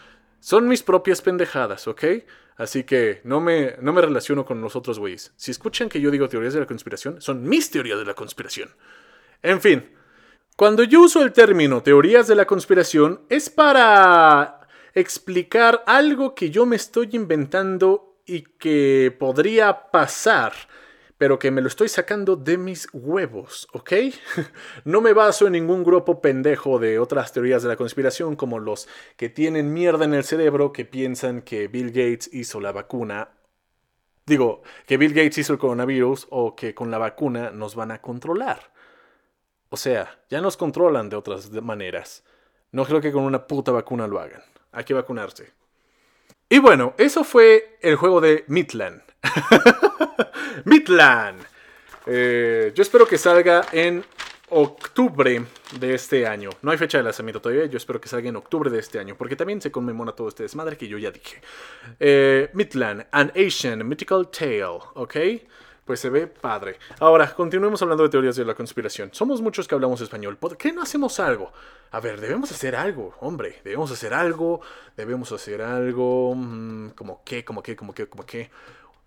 son 0.40 0.68
mis 0.68 0.82
propias 0.82 1.22
pendejadas, 1.22 1.88
¿ok? 1.88 2.04
Así 2.56 2.84
que 2.84 3.20
no 3.24 3.40
me, 3.40 3.76
no 3.80 3.92
me 3.92 4.02
relaciono 4.02 4.44
con 4.44 4.60
los 4.60 4.74
otros 4.74 4.98
güeyes. 4.98 5.32
Si 5.36 5.50
escuchan 5.50 5.88
que 5.88 6.00
yo 6.00 6.10
digo 6.10 6.28
teorías 6.28 6.54
de 6.54 6.60
la 6.60 6.66
conspiración, 6.66 7.20
son 7.20 7.44
mis 7.44 7.70
teorías 7.70 7.98
de 7.98 8.04
la 8.04 8.14
conspiración. 8.14 8.70
En 9.42 9.60
fin, 9.60 9.88
cuando 10.56 10.82
yo 10.82 11.02
uso 11.02 11.22
el 11.22 11.32
término 11.32 11.82
teorías 11.84 12.26
de 12.26 12.34
la 12.34 12.46
conspiración 12.46 13.20
es 13.28 13.48
para 13.48 14.66
explicar 14.92 15.84
algo 15.86 16.34
que 16.34 16.50
yo 16.50 16.66
me 16.66 16.74
estoy 16.74 17.10
inventando 17.12 18.16
y 18.26 18.42
que 18.42 19.14
podría 19.16 19.90
pasar, 19.92 20.52
pero 21.18 21.40
que 21.40 21.50
me 21.50 21.60
lo 21.60 21.68
estoy 21.68 21.88
sacando 21.88 22.36
de 22.36 22.56
mis 22.56 22.88
huevos, 22.92 23.68
¿ok? 23.72 23.92
no 24.84 25.00
me 25.00 25.12
baso 25.12 25.46
en 25.46 25.52
ningún 25.52 25.82
grupo 25.82 26.20
pendejo 26.20 26.78
de 26.78 27.00
otras 27.00 27.32
teorías 27.32 27.62
de 27.62 27.68
la 27.68 27.76
conspiración 27.76 28.36
como 28.36 28.60
los 28.60 28.88
que 29.16 29.28
tienen 29.28 29.74
mierda 29.74 30.04
en 30.04 30.14
el 30.14 30.22
cerebro 30.22 30.72
que 30.72 30.84
piensan 30.84 31.42
que 31.42 31.66
Bill 31.66 31.88
Gates 31.88 32.30
hizo 32.32 32.60
la 32.60 32.70
vacuna. 32.70 33.30
Digo, 34.26 34.62
que 34.86 34.96
Bill 34.96 35.12
Gates 35.12 35.38
hizo 35.38 35.52
el 35.52 35.58
coronavirus 35.58 36.28
o 36.30 36.54
que 36.54 36.74
con 36.74 36.90
la 36.90 36.98
vacuna 36.98 37.50
nos 37.50 37.74
van 37.74 37.90
a 37.90 38.00
controlar. 38.00 38.72
O 39.70 39.76
sea, 39.76 40.20
ya 40.30 40.40
nos 40.40 40.56
controlan 40.56 41.08
de 41.08 41.16
otras 41.16 41.50
maneras. 41.50 42.24
No 42.70 42.84
creo 42.84 43.00
que 43.00 43.12
con 43.12 43.24
una 43.24 43.46
puta 43.46 43.72
vacuna 43.72 44.06
lo 44.06 44.20
hagan. 44.20 44.42
Hay 44.70 44.84
que 44.84 44.94
vacunarse. 44.94 45.52
Y 46.48 46.58
bueno, 46.60 46.94
eso 46.96 47.24
fue 47.24 47.78
el 47.82 47.96
juego 47.96 48.20
de 48.20 48.44
Midland. 48.46 49.02
Midland. 50.64 51.40
Eh, 52.06 52.72
yo 52.74 52.82
espero 52.82 53.06
que 53.06 53.18
salga 53.18 53.66
en 53.72 54.04
octubre 54.50 55.44
de 55.78 55.94
este 55.94 56.26
año. 56.26 56.50
No 56.62 56.70
hay 56.70 56.78
fecha 56.78 56.98
de 56.98 57.04
lanzamiento 57.04 57.40
todavía, 57.40 57.66
yo 57.66 57.76
espero 57.76 58.00
que 58.00 58.08
salga 58.08 58.28
en 58.28 58.36
octubre 58.36 58.70
de 58.70 58.78
este 58.78 58.98
año, 58.98 59.14
porque 59.16 59.36
también 59.36 59.60
se 59.60 59.70
conmemora 59.70 60.12
todo 60.12 60.28
este 60.28 60.42
desmadre 60.44 60.76
que 60.76 60.88
yo 60.88 60.98
ya 60.98 61.10
dije. 61.10 61.40
Eh, 62.00 62.50
Midland, 62.54 63.06
An 63.10 63.32
Asian 63.36 63.86
Mythical 63.86 64.28
Tale, 64.30 64.78
¿ok? 64.94 65.16
Pues 65.84 66.00
se 66.00 66.10
ve 66.10 66.26
padre. 66.26 66.78
Ahora, 67.00 67.34
continuemos 67.34 67.80
hablando 67.80 68.02
de 68.02 68.10
teorías 68.10 68.36
de 68.36 68.44
la 68.44 68.54
conspiración. 68.54 69.08
Somos 69.12 69.40
muchos 69.40 69.66
que 69.66 69.74
hablamos 69.74 70.00
español. 70.02 70.36
¿Por 70.36 70.58
qué 70.58 70.70
no 70.70 70.82
hacemos 70.82 71.18
algo? 71.18 71.50
A 71.92 72.00
ver, 72.00 72.20
debemos 72.20 72.52
hacer 72.52 72.76
algo, 72.76 73.14
hombre. 73.20 73.60
Debemos 73.64 73.90
hacer 73.90 74.12
algo. 74.12 74.60
Debemos 74.98 75.32
hacer 75.32 75.62
algo. 75.62 76.34
Mm, 76.34 76.90
como 76.90 77.22
qué, 77.24 77.42
como 77.42 77.62
qué, 77.62 77.74
como 77.74 77.94
qué, 77.94 78.06
como 78.06 78.26
qué. 78.26 78.50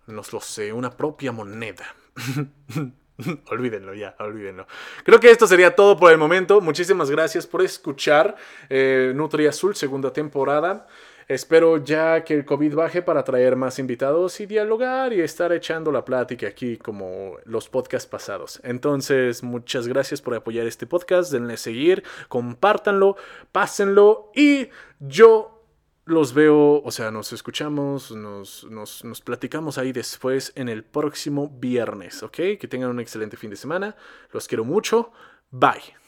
Nos 0.06 0.32
lo 0.32 0.40
sé, 0.40 0.72
una 0.72 0.90
propia 0.90 1.32
moneda. 1.32 1.84
olvídenlo 3.50 3.94
ya, 3.94 4.14
olvídenlo. 4.18 4.66
Creo 5.04 5.20
que 5.20 5.30
esto 5.30 5.46
sería 5.46 5.74
todo 5.74 5.96
por 5.96 6.12
el 6.12 6.18
momento. 6.18 6.60
Muchísimas 6.60 7.10
gracias 7.10 7.46
por 7.46 7.62
escuchar 7.62 8.36
eh, 8.68 9.12
Nutria 9.14 9.50
Azul, 9.50 9.74
segunda 9.74 10.12
temporada. 10.12 10.86
Espero 11.28 11.78
ya 11.78 12.24
que 12.24 12.34
el 12.34 12.44
COVID 12.44 12.74
baje 12.74 13.00
para 13.00 13.22
traer 13.22 13.56
más 13.56 13.78
invitados 13.78 14.40
y 14.40 14.46
dialogar 14.46 15.12
y 15.12 15.20
estar 15.20 15.52
echando 15.52 15.92
la 15.92 16.04
plática 16.04 16.48
aquí 16.48 16.76
como 16.76 17.38
los 17.44 17.68
podcasts 17.68 18.08
pasados. 18.08 18.60
Entonces, 18.64 19.42
muchas 19.42 19.86
gracias 19.86 20.20
por 20.20 20.34
apoyar 20.34 20.66
este 20.66 20.86
podcast. 20.86 21.32
Denle 21.32 21.56
seguir, 21.56 22.02
compártanlo, 22.28 23.16
pásenlo 23.52 24.30
y 24.34 24.68
yo 24.98 25.61
los 26.04 26.34
veo, 26.34 26.82
o 26.82 26.90
sea, 26.90 27.10
nos 27.10 27.32
escuchamos, 27.32 28.10
nos, 28.10 28.64
nos, 28.64 29.20
platicamos 29.20 29.78
ahí 29.78 29.92
después 29.92 30.52
en 30.56 30.68
el 30.68 30.84
próximo 30.84 31.48
viernes, 31.48 32.22
¿ok? 32.22 32.36
Que 32.58 32.68
tengan 32.68 32.90
un 32.90 33.00
excelente 33.00 33.36
fin 33.36 33.50
de 33.50 33.56
semana. 33.56 33.96
Los 34.32 34.48
quiero 34.48 34.64
mucho. 34.64 35.12
Bye. 35.50 36.01